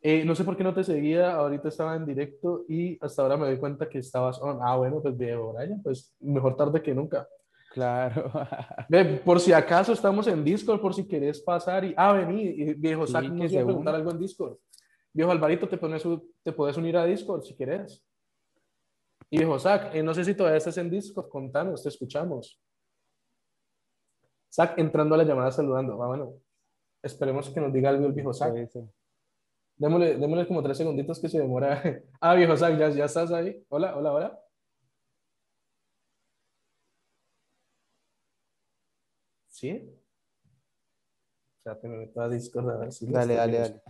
[0.03, 3.37] Eh, no sé por qué no te seguía, ahorita estaba en directo y hasta ahora
[3.37, 4.59] me doy cuenta que estabas on.
[4.63, 7.29] Ah, bueno, pues viejo Brian, pues mejor tarde que nunca.
[7.75, 8.33] claro.
[8.89, 13.07] Ve, por si acaso estamos en Discord, por si querés pasar y, ah, vení, viejo
[13.07, 14.57] Sí, Zach nos se iba a preguntar algo en Discord.
[15.13, 16.03] Viejo Alvarito, te, pones,
[16.43, 18.03] te puedes unir a Discord si querés.
[19.29, 22.59] Y viejo Zach, eh, no sé si todavía estás en Discord, contanos, te escuchamos.
[24.51, 26.03] Zach entrando a la llamada saludando.
[26.03, 26.33] Ah, bueno,
[27.03, 28.55] esperemos que nos diga algo el viejo Zach.
[29.81, 31.83] Démosle, démosle como tres segunditos que se demora.
[32.21, 33.65] Ah, viejo Zach, ¿ya, ya estás ahí.
[33.71, 34.41] Hola, hola, hola.
[39.49, 39.91] ¿Sí?
[41.65, 43.83] Sea, te me meto a Discord a ver si lo Dale, dale, dale.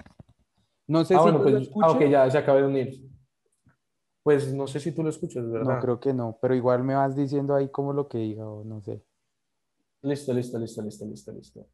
[0.87, 1.95] No sé Ah, si bueno, tú lo pues, ah, escuchas.
[1.95, 3.11] ok, ya se acaba de unir.
[4.23, 5.75] Pues no sé si tú lo escuchas, ¿verdad?
[5.75, 8.63] No, creo que no, pero igual me vas diciendo ahí como lo que diga o
[8.63, 9.05] no sé.
[10.03, 11.67] Listo, listo, listo, listo, listo, listo.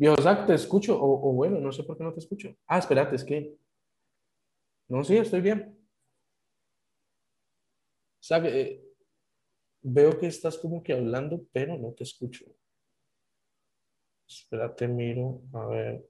[0.00, 2.56] Viejo Zach, te escucho, o, bueno, no sé por qué no te escucho.
[2.66, 3.54] Ah, espérate, es que.
[4.88, 5.78] No, sí, estoy bien.
[8.24, 8.82] Zach, eh,
[9.82, 12.46] veo que estás como que hablando, pero no te escucho.
[14.26, 16.08] Espérate, miro, a ver.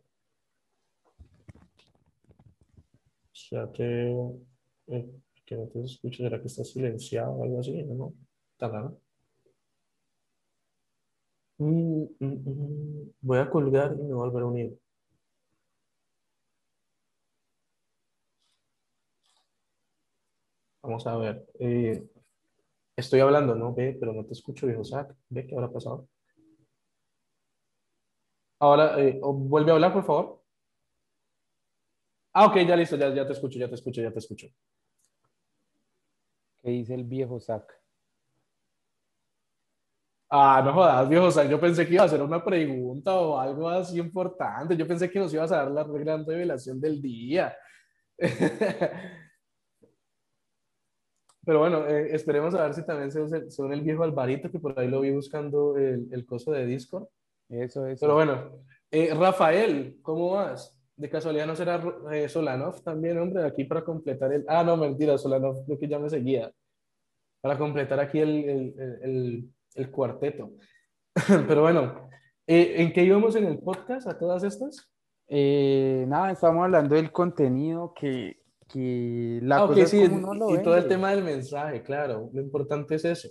[3.34, 4.12] Espérate,
[4.86, 5.10] eh,
[5.44, 6.22] que no te escucho.
[6.22, 7.82] ¿Será que estás silenciado o algo así?
[7.82, 8.14] No, no,
[8.52, 9.00] está raro.
[11.60, 13.10] Mm, mm, mm.
[13.20, 14.78] Voy a colgar y me voy a volver a unir.
[20.82, 21.46] Vamos a ver.
[21.58, 22.04] eh,
[22.96, 23.74] estoy hablando, ¿no?
[23.74, 25.14] Ve, pero no te escucho, viejo Zach.
[25.30, 26.08] Ve, ¿qué habrá pasado?
[28.60, 30.42] Ahora, eh, o- vuelve a hablar, por favor.
[32.32, 34.48] Ah, ok, ya listo, ya, ya te escucho, ya te escucho, ya te escucho.
[36.62, 37.79] ¿Qué dice el viejo Zach?
[40.32, 41.48] Ah, no jodas, viejo Zach.
[41.48, 44.76] Yo pensé que iba a hacer una pregunta o algo así importante.
[44.76, 47.56] Yo pensé que nos ibas a dar la gran revelación del día.
[51.44, 53.20] Pero bueno, eh, esperemos a ver si también se,
[53.62, 57.08] une el viejo Alvarito, que por ahí lo vi buscando el, el coso de Discord.
[57.48, 58.06] Eso, eso.
[58.06, 60.76] Pero bueno, eh, Rafael, ¿cómo vas?
[60.96, 64.44] De casualidad no será eh, Solanov también, hombre, aquí para completar el...
[64.46, 66.52] Ah, no, mentira, Solanov creo que ya me seguía.
[67.40, 70.52] para completar aquí el, el, el, el cuarteto.
[71.48, 72.08] Pero bueno,
[72.46, 74.90] eh, ¿en qué íbamos en el podcast a todas estas?
[75.28, 80.34] Eh, nada, estamos hablando del contenido que, que la Ah, cosa es sí, como uno
[80.34, 83.28] lo y todo el tema del mensaje, claro, lo importante es eso.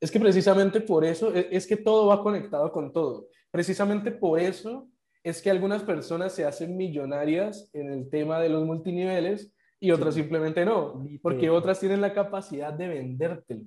[0.00, 3.26] Es que precisamente por eso, e- es que todo va conectado con todo.
[3.50, 4.88] Precisamente por eso
[5.22, 10.14] es que algunas personas se hacen millonarias en el tema de los multiniveles y otras
[10.14, 10.20] Sí.
[10.22, 13.62] simplemente no, porque otras tienen la capacidad de vendértelo.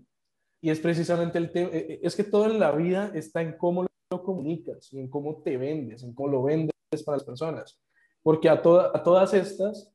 [0.64, 4.24] Y es precisamente el tema, es que todo en la vida está en cómo lo
[4.24, 6.72] comunicas y en cómo te vendes, en cómo lo vendes
[7.05, 7.82] para las personas.
[8.22, 9.91] Porque a, toda- a todas estas,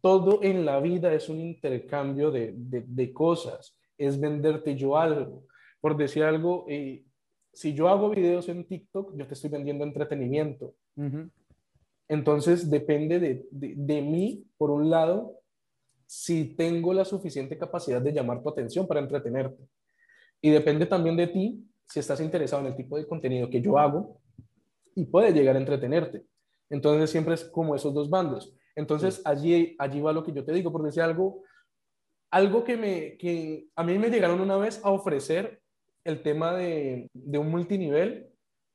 [0.00, 5.44] todo en la vida es un intercambio de, de- de cosas, es venderte yo algo.
[5.78, 7.04] Por decir algo, eh,
[7.52, 10.74] si yo hago videos en TikTok, yo te estoy vendiendo entretenimiento.
[12.08, 15.40] Entonces depende de, de- de mí, por un lado,
[16.06, 19.62] si tengo la suficiente capacidad de llamar tu atención para entretenerte.
[20.40, 23.78] Y depende también de ti si estás interesado en el tipo de contenido que yo
[23.78, 24.20] hago
[24.94, 26.24] y puede llegar a entretenerte.
[26.70, 28.54] Entonces siempre es como esos dos bandos.
[28.76, 31.42] Entonces allí, allí va lo que yo te digo, por decir algo,
[32.30, 35.60] algo que, me, que a mí me llegaron una vez a ofrecer
[36.04, 38.28] el tema de, de un multinivel,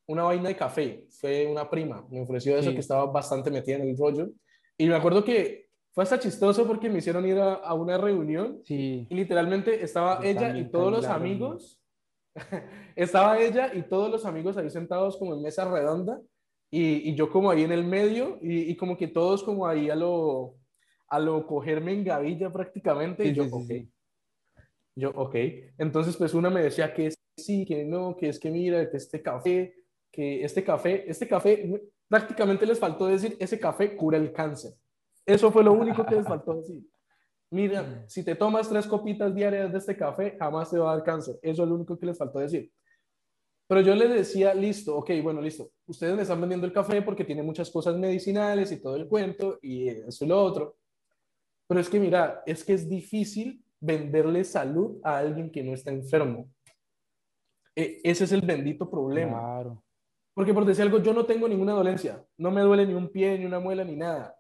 [0.08, 1.06] una vaina de café.
[1.10, 2.76] Fue una prima, me ofreció eso Sí.
[2.76, 4.30] que estaba bastante metida en el rollo.
[4.78, 5.63] Y me acuerdo que
[5.94, 10.24] fue hasta chistoso porque me hicieron ir a, a una reunión Sí, y literalmente estaba
[10.24, 11.54] Yo ella y todos los la reunión.
[11.54, 11.80] amigos,
[12.96, 16.20] estaba ella y todos los amigos ahí sentados como en mesa redonda
[16.72, 19.90] y, y yo como ahí en el medio y, y como que todos como ahí
[19.90, 20.56] a lo,
[21.08, 23.24] a lo cogerme en gavilla prácticamente.
[23.24, 23.68] sí, y yo, sí, sí, ok.
[23.68, 23.90] sí.
[24.96, 25.36] Yo, ok.
[25.78, 29.22] Entonces, pues una me decía que sí, que no, que es que mira, que este
[29.22, 29.76] café,
[30.12, 34.74] que este café, este café, prácticamente les faltó decir, ese café cura el cáncer.
[35.26, 36.84] Eso fue lo único que les faltó decir.
[37.52, 41.04] Mira, si te tomas tres copitas diarias de este café, jamás te va a dar
[41.04, 41.38] cáncer.
[41.42, 42.72] Eso es lo único que les faltó decir.
[43.68, 45.70] Pero yo les decía, listo, ok, bueno, listo.
[45.86, 49.60] Ustedes me están vendiendo el café porque tiene muchas cosas medicinales y todo el cuento
[49.62, 50.78] y eso y lo otro.
[51.68, 55.92] Pero es que mira, es que es difícil venderle salud a alguien que no está
[55.92, 56.50] enfermo.
[57.76, 59.40] E- ese es el bendito problema.
[59.40, 59.84] Claro.
[60.34, 62.24] Porque por decir algo, yo no tengo ninguna dolencia.
[62.38, 64.36] No me duele ni un pie, ni una muela, ni nada.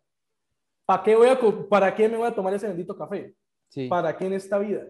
[0.86, 3.36] ¿Para qué, voy a, ¿Para qué me voy a tomar ese bendito café?
[3.70, 3.88] Sí.
[3.88, 4.86] ¿Para qué en esta vida?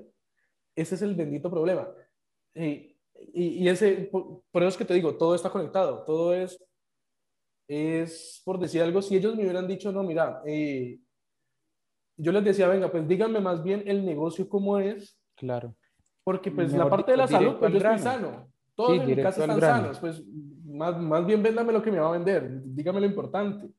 [0.76, 1.88] Ese es el bendito problema.
[2.56, 2.96] Y,
[3.34, 6.04] y, y ese, por, por eso es que te digo, todo está conectado.
[6.04, 6.64] Todo es,
[7.68, 11.00] es, por decir algo, si ellos me hubieran dicho, no, mira, eh,
[12.18, 15.76] yo les decía, venga, pues díganme más bien el negocio cómo es, Claro.
[16.24, 18.52] porque pues Mejor la parte de la salud, pues yo estoy sano.
[18.76, 20.24] Todos Sí, en mi casa están sanos, pues
[20.66, 23.70] más, más bien véndame lo que me va a vender, dígame lo importante.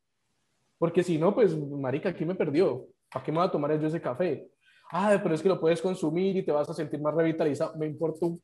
[0.78, 2.86] Porque si no, pues, marica, aquí me perdió.
[3.12, 4.48] ¿Para qué me voy a tomar yo ese café?
[4.90, 7.76] Ah, pero es que lo puedes consumir y te vas a sentir más revitalizado.
[7.76, 8.42] Me importa un...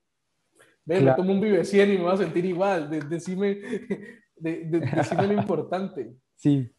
[0.84, 1.16] Ve, me Claro.
[1.16, 2.88] tomo un Vive 100 y me voy a sentir igual.
[2.88, 3.54] De- decime,
[4.36, 6.14] de- de- decime lo importante.
[6.36, 6.70] Sí.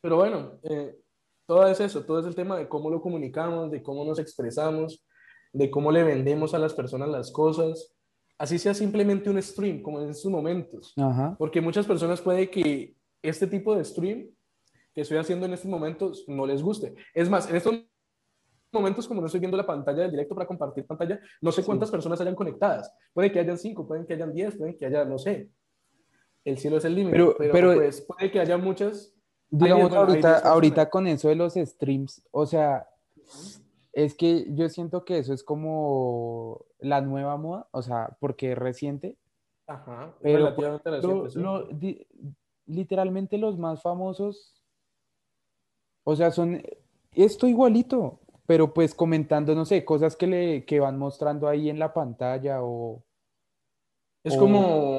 [0.00, 0.96] Pero bueno, eh,
[1.46, 5.04] todo es eso, todo es el tema de cómo lo comunicamos, de cómo nos expresamos,
[5.52, 7.94] de cómo le vendemos a las personas las cosas.
[8.36, 10.92] Así sea simplemente un stream, como en estos momentos.
[10.96, 11.36] Ajá.
[11.38, 12.94] Porque muchas personas puede que
[13.28, 14.28] este tipo de stream
[14.92, 16.94] que estoy haciendo en estos momentos no les guste.
[17.14, 17.74] Es más, en estos
[18.72, 21.90] momentos, como no estoy viendo la pantalla del directo para compartir pantalla, no sé cuántas
[21.90, 22.92] personas hayan conectadas.
[23.12, 25.48] Puede que hayan cinco, pueden que hayan diez, pueden que haya, no sé.
[26.44, 27.16] El cielo es el límite.
[27.16, 29.12] Pero- Pero, pero- pues puede que haya muchas.
[29.50, 32.88] Digamos, bueno, ahorita, ahorita con eso de los streams, o sea,
[33.92, 39.16] es que yo siento que eso es como la nueva moda, o sea, porque reciente,
[39.68, 41.38] Ajá, pero relativamente lo- reciente, sí.
[41.38, 42.06] lo- di-
[42.66, 44.54] literalmente los más famosos,
[46.04, 46.62] o sea, son
[47.12, 51.78] esto igualito, pero pues comentando, no sé, cosas que le que van mostrando ahí en
[51.78, 53.02] la pantalla o,
[54.22, 54.96] Es o- como.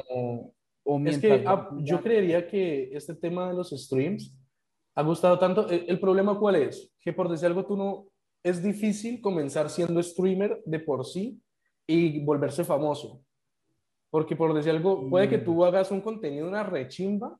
[0.84, 4.34] o Es que ah, yo creería que este tema de los streams
[4.94, 5.68] ha gustado tanto.
[5.68, 6.92] El, el problema cuál es?
[7.00, 8.06] Que por decir algo, tú no.
[8.42, 11.40] Es difícil comenzar siendo streamer de por sí
[11.86, 13.20] y volverse famoso.
[14.10, 15.44] Porque por decir algo, puede que Mm.
[15.44, 17.36] tú hagas un contenido, una rechimba,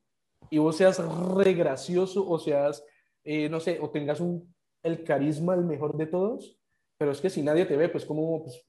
[0.49, 0.99] y vos seas
[1.35, 2.85] re gracioso o seas,
[3.23, 6.57] eh, no sé, o tengas un, el carisma el mejor de todos,
[6.97, 8.63] pero es que si nadie te ve, pues como, pues,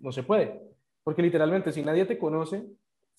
[0.00, 0.62] no se puede.
[1.04, 2.64] Porque literalmente, si nadie te conoce,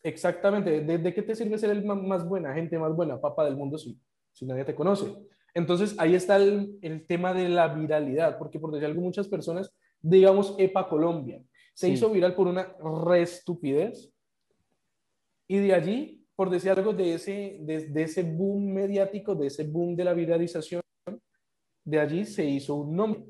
[0.01, 3.55] exactamente, ¿de, de qué te sirve ser el más buena gente, más buena papa del
[3.55, 3.99] mundo si,
[4.31, 5.13] si nadie te conoce?
[5.53, 9.71] Entonces, ahí está el, el tema de la viralidad, porque por decir algo, muchas personas,
[10.01, 11.43] digamos, EPA Colombia,
[11.75, 11.93] se Sí.
[11.93, 12.75] hizo viral por una
[13.05, 14.11] re estupidez,
[15.47, 19.63] y de allí, por decir algo, de ese, de, de ese boom mediático, de ese
[19.63, 20.81] boom de la viralización,
[21.85, 23.23] de allí se hizo un nombre.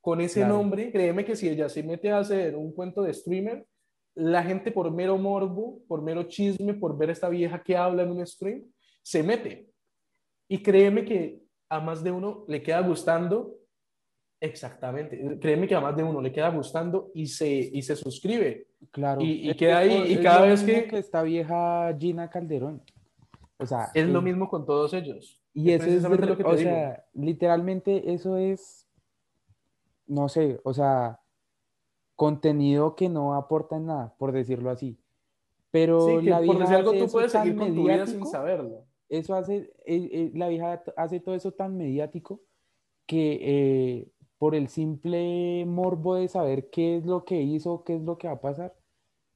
[0.00, 0.54] con ese Claro.
[0.56, 3.64] nombre, créeme que si ella se mete a hacer un cuento de streamer,
[4.16, 8.02] la gente por mero morbo, por mero chisme, por ver a esta vieja que habla
[8.02, 8.64] en un stream,
[9.02, 9.68] se mete.
[10.48, 13.54] Y créeme que a más de uno le queda gustando,
[14.42, 18.66] exactamente, créeme que a más de uno le queda gustando y se, y se suscribe.
[18.90, 19.20] Claro.
[19.22, 22.82] Y- queda ahí, y es cada lo vez mismo que- esta vieja Gina Calderón.
[23.58, 25.40] O sea, Es lo mismo con todos ellos.
[25.54, 26.70] Y Es eso es, lo que te o digo.
[26.70, 28.88] sea, literalmente eso es,
[30.06, 31.20] no sé, o sea,
[32.16, 34.98] contenido que no aporta en nada, por decirlo así.
[35.70, 38.84] Pero Sí, la por vieja decir algo, tú puedes seguir con tu vida sin saberlo.
[39.08, 42.40] Eso hace, eh, eh, la vieja hace todo eso tan mediático
[43.06, 44.08] que eh,
[44.42, 48.26] por el simple morbo de saber qué es lo que hizo, qué es lo que
[48.26, 48.74] va a pasar,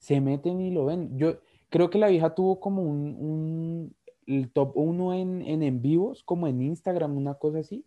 [0.01, 1.17] se meten y lo ven.
[1.17, 1.37] Yo
[1.71, 3.97] creo que la vieja tuvo como un, un-
[4.27, 7.87] el top uno en, en en vivos, como en Instagram, una cosa así,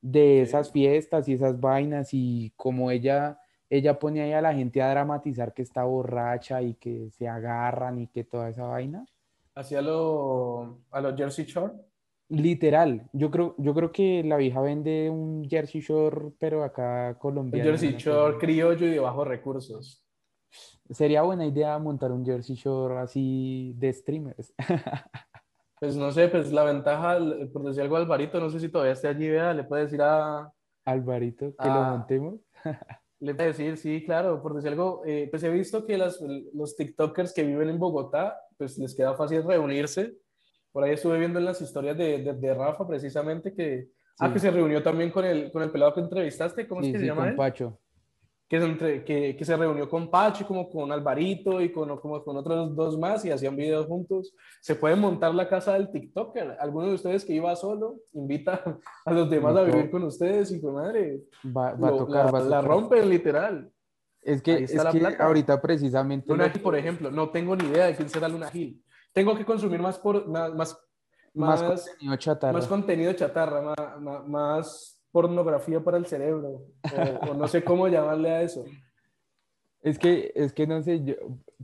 [0.00, 4.80] de esas fiestas y esas vainas y como ella, ella pone ahí a la gente
[4.80, 9.04] a dramatizar que está borracha y que se agarran y que toda esa vaina.
[9.54, 11.74] Hacia lo, a los Jersey Shore.
[12.28, 17.70] Literal, yo creo, yo creo que la vieja vende un Jersey Shore, pero acá colombiano.
[17.70, 20.04] Jersey una cosa Shore criollo y de bajos recursos.
[20.90, 24.54] Sería buena idea montar un Jersey Shore así de streamers.
[25.80, 27.18] Pues no sé, pues la ventaja,
[27.52, 30.50] por decir algo, Alvarito, no sé si todavía esté allí, vea, le puede decir a,
[30.84, 32.40] Alvarito, que lo montemos.
[33.20, 36.20] le puede decir, sí, claro, por decir algo, eh, pues he visto que las,
[36.54, 40.14] los TikTokers que viven en Bogotá, pues les queda fácil reunirse.
[40.74, 44.32] Por ahí estuve viendo en las historias de, de, de Rafa, precisamente, que, ah, Sí.
[44.34, 46.98] que se reunió también con el, con el pelado que entrevistaste, ¿cómo Sí, es que
[46.98, 47.36] sí, se llama con él?
[47.36, 47.78] Pacho.
[48.48, 52.22] que se, entre- que, que se reunió con Pacho, como con Alvarito y con, como
[52.24, 54.34] con otros dos más y hacían videos juntos.
[54.60, 56.56] Se puede montar la casa del TikToker.
[56.60, 58.62] Alguno de ustedes que iba solo, invita
[59.06, 61.20] a los demás a vivir con ustedes y con madre.
[61.46, 62.64] Va, va a lo- tocar, la, va a la tocar.
[62.64, 63.70] rompen literal.
[64.20, 67.86] Es que, es la que ahorita precisamente Luna Gil, por ejemplo, no tengo ni idea
[67.86, 68.82] de quién será Luna Gil.
[69.14, 70.78] Tengo que consumir más, por, más, más,
[71.32, 72.52] más contenido chatarra.
[72.52, 73.74] más contenido chatarra,
[74.26, 78.64] más, pornografía para el cerebro, o, o no sé cómo llamarle a eso.
[79.80, 81.14] Es que, es que no sé, yo,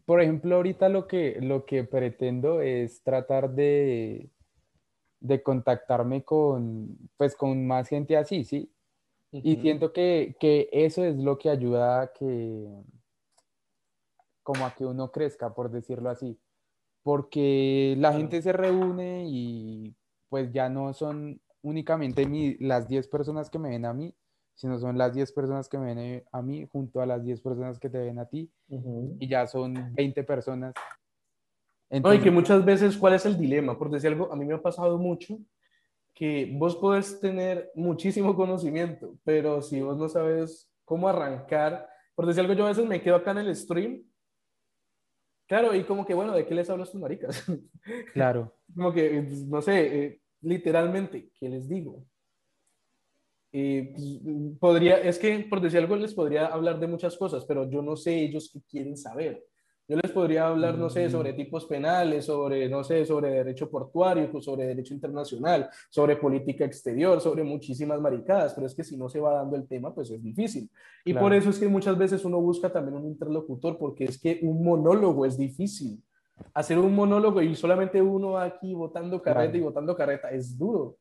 [0.04, 4.30] por ejemplo, ahorita lo que, lo que pretendo es tratar de,
[5.18, 8.72] de contactarme con, pues, con más gente así, ¿sí?
[9.32, 12.68] Y siento que, que eso es lo que ayuda a que,
[14.42, 16.38] como a que uno crezca, por decirlo así.
[17.02, 19.94] Porque la gente se reúne y
[20.28, 24.14] pues ya no son únicamente mi- las 10 personas que me ven a mí,
[24.54, 27.78] sino son las 10 personas que me ven a mí junto a las 10 personas
[27.78, 28.50] que te ven a ti
[29.18, 30.74] y ya son 20 personas.
[30.76, 33.76] No, y Entonces, que muchas veces, ¿cuál es el dilema?
[33.78, 35.38] Por decir algo, a mí me ha pasado mucho
[36.14, 42.42] que vos podés tener muchísimo conocimiento, pero si vos no sabes cómo arrancar, por decir
[42.42, 44.02] algo, yo a veces me quedo acá en el stream,
[45.50, 47.44] claro, y como que, bueno, ¿de qué les hablo a estos maricas?
[48.14, 52.06] claro, como que, pues, no sé, eh, literalmente, ¿qué les digo?
[53.52, 54.20] Eh, pues,
[54.60, 57.96] podría, es que por decir algo les podría hablar de muchas cosas, pero yo no
[57.96, 59.44] sé ellos qué quieren saber.
[59.90, 61.10] Yo les podría hablar, no sé, Mm.
[61.10, 66.64] sobre tipos penales, sobre, no sé, sobre derecho portuario, pues, sobre derecho internacional, sobre política
[66.64, 70.08] exterior, sobre muchísimas maricadas, pero es que si no se va dando el tema, pues
[70.12, 70.70] es difícil.
[71.04, 71.24] Y Claro.
[71.26, 74.62] por eso es que muchas veces uno busca también un interlocutor, porque es que un
[74.62, 76.00] monólogo es difícil.
[76.54, 79.58] Hacer un monólogo y solamente uno aquí votando carreta Claro.
[79.58, 80.98] y votando carreta es duro.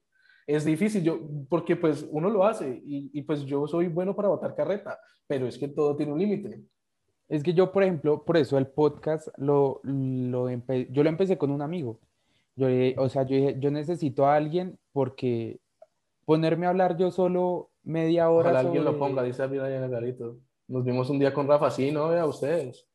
[0.47, 4.29] Es difícil, yo, porque pues uno lo hace y, y pues yo soy bueno para
[4.29, 4.97] votar carreta,
[5.27, 6.63] pero es que todo tiene un límite.
[7.29, 11.51] Es que yo, por ejemplo, por eso el podcast lo, lo yo lo empecé con
[11.51, 11.99] un amigo.
[12.55, 15.59] Yo, o sea, yo dije, yo necesito a alguien porque
[16.25, 19.89] ponerme a hablar yo solo media hora Ojalá alguien lo ponga, dice David en el
[19.91, 20.37] garito.
[20.67, 22.85] Nos vimos un día con Rafa, sí, no, vea ustedes.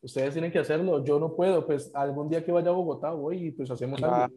[0.00, 3.46] Ustedes tienen que hacerlo, yo no puedo, pues algún día que vaya a Bogotá voy
[3.48, 4.32] y pues hacemos algo.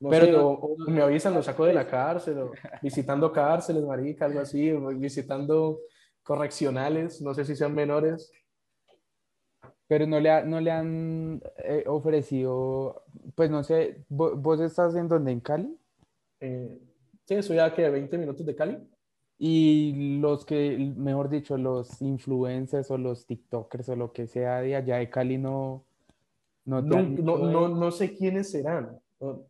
[0.00, 2.52] No Pero sé, no- o, o me avisan, lo saco de la cárcel, o
[2.82, 5.80] visitando cárceles, marica, algo así, visitando
[6.24, 8.32] correccionales, no sé si sean menores.
[9.86, 14.96] Pero no le, ha- no le han eh, ofrecido, pues no sé, ¿vo- ¿vos, estás
[14.96, 15.30] en donde?
[15.32, 15.78] ¿En Cali?
[16.40, 16.78] Eh,
[17.26, 18.78] sí, soy a que 20 minutos de Cali.
[19.36, 24.76] Y los que, mejor dicho, los influencers o los TikTokers o lo que sea de
[24.76, 25.84] allá de Cali no,
[26.64, 28.98] no No, no, no, no sé quiénes serán.
[29.20, 29.44] No-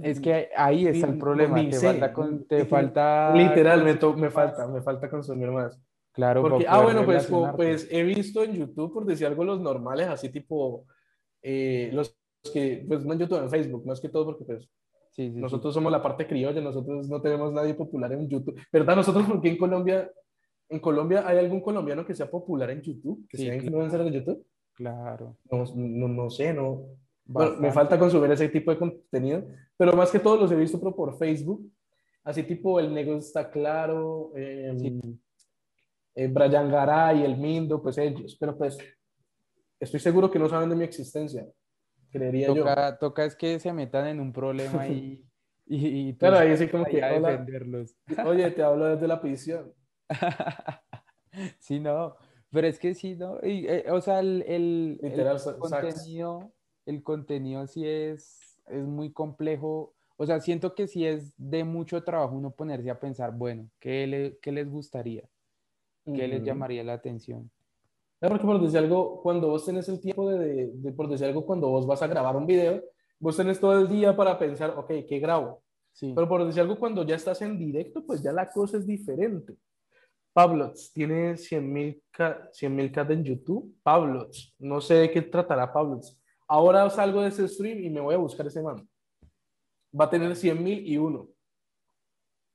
[0.00, 4.68] Es que ahí está el problema, te falta, con- te falta Literal, me, to- falta,
[4.68, 5.80] me falta consumir más.
[6.12, 7.56] Claro, Porque, ah, bueno, pues, como- relacionarte.
[7.56, 10.84] pues he visto en YouTube, por decir algo, los normales, así tipo,
[11.42, 12.16] eh, los
[12.52, 14.68] que, pues no en YouTube, en Facebook, más que todo, porque pues
[15.10, 15.40] Sí, sí, sí.
[15.40, 18.60] Nosotros somos la parte criolla, nosotros no tenemos nadie popular en YouTube.
[18.72, 18.96] ¿Verdad?
[18.96, 20.10] Nosotros, porque en Colombia,
[20.68, 23.62] en Colombia hay algún colombiano que sea popular en YouTube, que sea claro.
[23.64, 24.44] influencer de YouTube.
[24.72, 25.36] Claro.
[25.52, 26.82] No, no, no sé, no.
[27.26, 29.44] Bueno, me falta consumir ese tipo de contenido,
[29.76, 31.70] pero más que todo los he visto pero por Facebook,
[32.22, 35.00] así tipo El Negro está claro, eh, Sí.
[36.16, 38.76] eh, Brian Garay, El Mindo, pues ellos, pero pues
[39.80, 41.46] estoy seguro que no saben de mi existencia,
[42.10, 42.56] creería yo.
[42.56, 45.24] Toca, toca es que se metan en un problema y,
[45.66, 47.46] y, y tú Claro, ahí sí como que, hola.
[48.26, 49.72] Oye, te hablo desde la prisión.
[51.58, 52.14] Sí, no,
[52.52, 53.38] pero es que sí, ¿no?
[53.42, 56.06] Y, eh, o sea, el, el- el Literal, sa- sax.
[56.86, 59.94] El contenido sí es, es muy complejo.
[60.16, 64.06] O sea, siento que sí es de mucho trabajo uno ponerse a pensar, bueno, ¿qué,
[64.06, 65.24] le- qué les gustaría?
[66.04, 66.46] ¿Qué les Ujú.
[66.46, 67.50] llamaría la atención?
[68.20, 71.26] Claro, porque por decir algo, cuando vos tenés el tiempo de, de- de- por decir
[71.26, 72.82] algo, cuando vos vas a grabar un video,
[73.18, 75.62] vos tenés todo el día para pensar, ok, ¿qué grabo?
[75.92, 78.86] Sí, Pero por decir algo, cuando ya estás en directo, pues ya la cosa es
[78.86, 79.56] diferente.
[80.32, 83.72] Pablots tiene 100.000 K, 100.000 K en YouTube.
[83.82, 86.18] Pablots, no sé de qué tratará Pablots.
[86.48, 88.88] Ahora salgo de ese stream y me voy a buscar ese man.
[89.98, 91.28] Va a tener 100.000 y uno.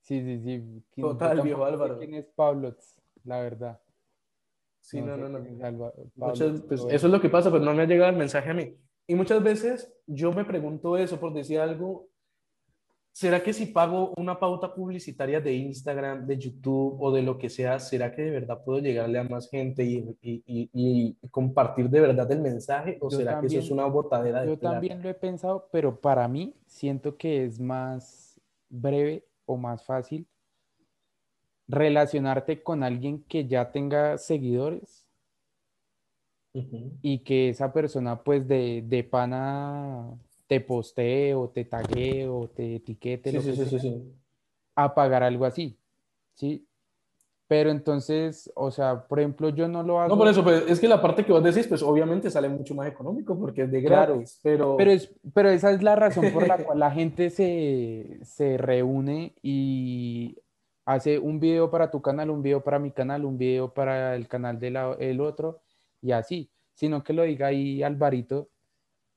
[0.01, 0.83] sí, sí, sí.
[0.91, 1.97] ¿Quién- yo Total, viejo Álvaro.
[1.99, 2.75] ¿Quién es Pablo?
[3.23, 3.79] La verdad.
[4.81, 5.37] Sí, no, no, no.
[5.39, 8.09] es Alba- Muchas- Pablo, pues, eso es lo que pasa, pero no me ha llegado
[8.09, 8.75] el mensaje a mí.
[9.07, 12.08] Y muchas veces yo me pregunto eso por decir algo.
[13.19, 17.49] ¿Será que si pago una pauta publicitaria de Instagram, de YouTube o de lo que
[17.49, 21.89] sea, será que de verdad puedo llegarle a más gente y, y- y- y compartir
[21.89, 22.97] de verdad el mensaje?
[23.01, 24.75] ¿O Yo será que eso es una botadera de Yo plata?
[24.75, 28.39] también lo he pensado, pero para mí siento que es más
[28.69, 30.25] breve o más fácil
[31.67, 35.05] relacionarte con alguien que ya tenga seguidores
[37.01, 40.09] y que esa persona pues de, de pana
[40.49, 43.93] te postee o te taguee o te etiquete, Sí, lo sí, que sí, sea,
[44.73, 45.77] a pagar algo así,
[46.33, 46.65] ¿sí?
[47.47, 50.09] Pero entonces, o sea, por ejemplo, yo no lo hago.
[50.09, 52.73] No, por eso, pues es que la parte que vos decís, pues obviamente sale mucho
[52.73, 54.75] más económico porque es de Claro, gratis, pero...
[54.75, 59.35] Pero, es, pero esa es la razón por la cual la gente se, se reúne
[59.43, 60.35] y
[60.83, 64.27] hace un video para tu canal, un video para mi canal, un video para el
[64.27, 65.61] canal del el otro
[66.01, 68.49] y así, sino que lo diga ahí Alvarito,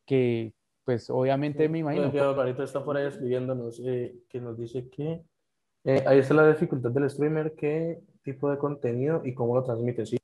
[0.04, 0.52] que
[0.84, 2.10] pues obviamente me imagino.
[2.22, 5.22] Alvarito está por ahí escribiéndonos eh, que nos dice que
[5.84, 10.06] eh, ahí está la dificultad del streamer, qué tipo de contenido y cómo lo transmite.
[10.06, 10.18] Sí,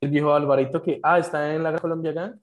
[0.00, 2.36] el viejo Alvarito que, ah, está en la Gran Colombia Gang.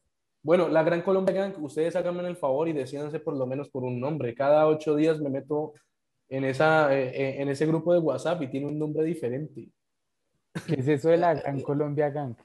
[0.43, 3.83] Bueno, la Gran Colombia Gang, ustedes háganme el favor y decídanse por lo menos por
[3.83, 4.33] un nombre.
[4.33, 5.73] Cada ocho días me meto
[6.29, 9.69] en, esa, eh, eh, en ese grupo de WhatsApp y tiene un nombre diferente.
[10.65, 12.35] ¿Qué es eso de la Gran Colombia Gang?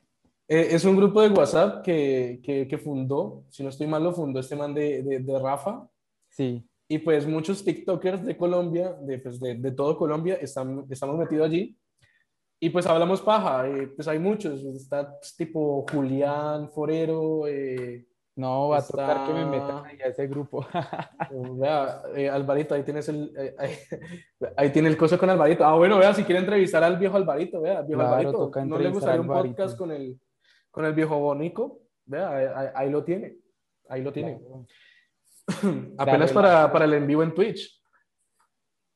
[0.49, 4.13] Eh, es un grupo de WhatsApp que, que, que fundó, si no estoy mal, lo
[4.13, 5.89] fundó este man de, de, de Rafa.
[6.31, 11.17] Sí, Y pues muchos TikTokers de Colombia, de, pues de, de todo Colombia, están, estamos
[11.19, 11.77] metidos allí.
[12.61, 18.07] Y pues hablamos paja, eh, pues hay muchos, está pues, tipo Julián Forero, eh,
[18.37, 20.65] no, va a Está- tocar que me metan ahí a ese grupo.
[21.59, 23.71] vea, eh, Alvarito, ahí tienes el, eh, ahí,
[24.57, 25.65] ahí tiene el coso con Alvarito.
[25.65, 28.91] Ah, bueno, vea, si quiere entrevistar al viejo Alvarito, vea, viejo Claro, Alvarito, ¿no le
[28.91, 30.19] gustaría a un podcast con el,
[30.77, 31.81] con el viejo Bonico?
[32.05, 33.39] Vea, ahí, lo tiene,
[33.89, 34.39] ahí lo tiene.
[34.39, 34.67] Claro.
[35.97, 37.83] Apenas para, para el en vivo en Twitch.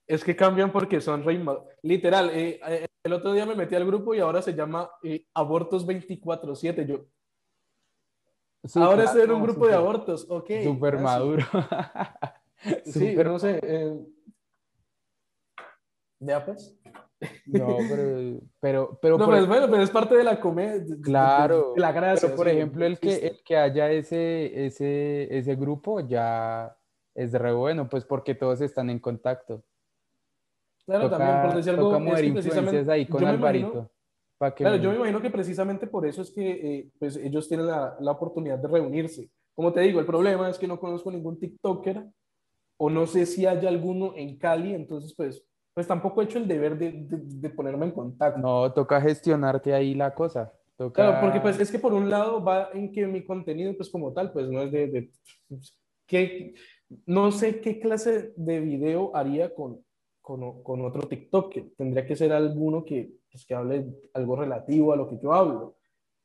[0.06, 1.42] Es que cambian porque son rey
[1.80, 5.24] Literal, eh, eh, el otro día me metí al grupo y ahora se llama eh,
[5.32, 6.84] Abortos 24-7.
[6.84, 7.06] Yo,
[8.74, 10.50] ahora estoy en un grupo de abortos, ok.
[10.62, 11.02] Súper gracias.
[11.02, 11.46] maduro.
[12.84, 14.06] Sí, Súper no sé.
[16.18, 16.78] Ya pues.
[17.46, 20.96] No, pero, pero, pero No, por, pues bueno, pero es parte de la comedia.
[21.02, 22.28] claro, De la gracia.
[22.28, 26.76] pero por sí, ejemplo, el que, el que haya ese, ese, ese grupo ya
[27.14, 29.62] es re bueno, pues porque todos están en contacto.
[30.86, 33.66] Claro, toca, también, por decir algo, toca es influencias ahí con Alvarito.
[33.68, 33.90] imagino-
[34.56, 37.46] que Claro, me- yo me imagino que precisamente por eso es que eh, pues ellos
[37.46, 39.30] tienen la, la oportunidad de reunirse.
[39.54, 42.06] Como te digo, el problema es que no conozco ningún TikToker
[42.78, 45.44] o no sé si haya alguno en Cali, entonces pues,
[45.74, 48.40] pues tampoco he hecho el deber de, de- de ponerme en contacto.
[48.40, 50.52] No, toca gestionarte ahí la cosa.
[50.76, 51.02] Toca...
[51.02, 54.12] Claro, porque pues es que por un lado va en que mi contenido pues como
[54.12, 54.86] tal pues no es de...
[54.88, 55.10] de
[56.06, 56.54] que,
[57.06, 59.84] no sé qué clase de video haría con,
[60.20, 61.70] con, con otro TikToker.
[61.76, 65.76] Tendría que ser alguno que, pues, que hable algo relativo a lo que yo hablo.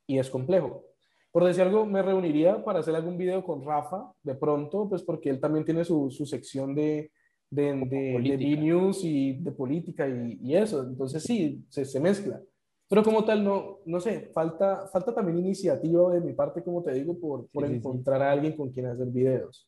[0.08, 0.86] Y es complejo.
[1.32, 5.30] Por decir algo, me reuniría para hacer algún video con Rafa, de pronto, pues porque
[5.30, 7.12] él también tiene su, su sección de,
[7.50, 8.38] de, de, de.
[8.38, 10.84] B-News y de política y, y eso.
[10.84, 12.42] Entonces sí, se, se mezcla.
[12.88, 16.94] Pero como tal, no, no sé, falta, falta también iniciativa de mi parte, como te
[16.94, 17.78] digo, por, por Sí, sí, sí.
[17.80, 19.68] encontrar a alguien con quien hacer videos.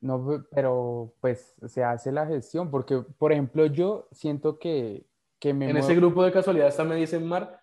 [0.00, 5.04] No, pero pues se hace la gestión, porque por ejemplo yo siento que,
[5.40, 5.68] que me...
[5.68, 7.60] En ese grupo de casualidad está Me Dicen Mar.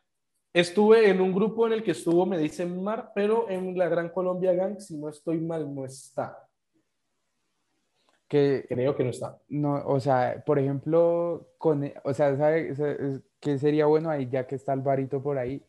[0.51, 4.09] Estuve en un grupo en el que estuvo Me Dicen Mar, pero en la Gran
[4.09, 6.37] Colombia Gang, si no estoy mal, no está.
[8.33, 9.37] Que, Creo que no está.
[9.47, 12.73] No, o sea, por ejemplo, con, o sea, ¿sabe
[13.39, 15.63] qué sería bueno ahí, ya que está Alvarito por ahí?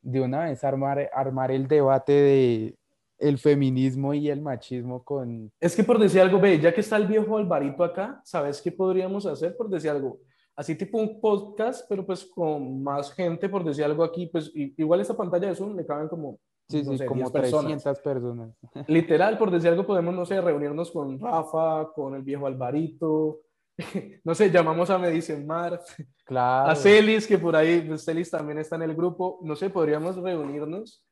[0.00, 2.78] De una vez armar, armar el debate de
[3.18, 5.52] el feminismo y el machismo con...
[5.60, 8.72] Es que por decir algo, ve, ya que está el viejo Alvarito acá, ¿sabes qué
[8.72, 9.54] podríamos hacer?
[9.54, 10.20] Por decir algo,
[10.56, 15.02] así tipo un podcast, pero pues con más gente, por decir algo aquí, pues igual
[15.02, 16.40] esta pantalla de Zoom le caben como
[16.70, 18.54] Sí, sí, como 300 personas.
[18.86, 23.40] Literal, por decir algo, podemos, no sé, reunirnos con Rafa, con el viejo Alvarito,
[24.24, 25.80] no sé, llamamos a Medicine Mar,
[26.24, 26.70] claro.
[26.70, 30.16] a Celis, que por ahí, pues Celis también está en el grupo, no sé, podríamos
[30.16, 31.04] reunirnos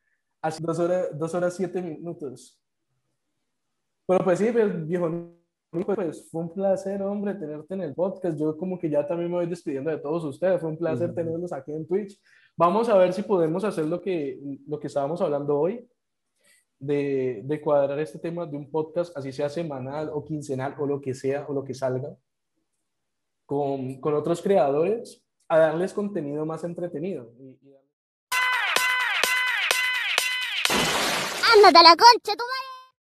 [0.43, 2.61] hace dos horas, dos horas siete minutos.
[4.07, 5.11] Pero pues sí, pues, viejo,
[5.71, 8.39] pues fue un placer, hombre, tenerte en el podcast.
[8.39, 10.61] Yo como que ya también me voy despidiendo de todos ustedes.
[10.61, 12.19] Fue un placer tenerlos aquí en Twitch.
[12.59, 14.37] Vamos a ver si podemos hacer lo que,
[14.67, 15.89] lo que estábamos hablando hoy,
[16.81, 21.01] de, de, cuadrar este tema de un podcast, así sea semanal o quincenal o lo
[21.01, 22.17] que sea o lo que salga,
[23.47, 27.31] con, con otros creadores, a darles contenido más entretenido.
[31.55, 32.68] ¡Anda de la concha, tu madre!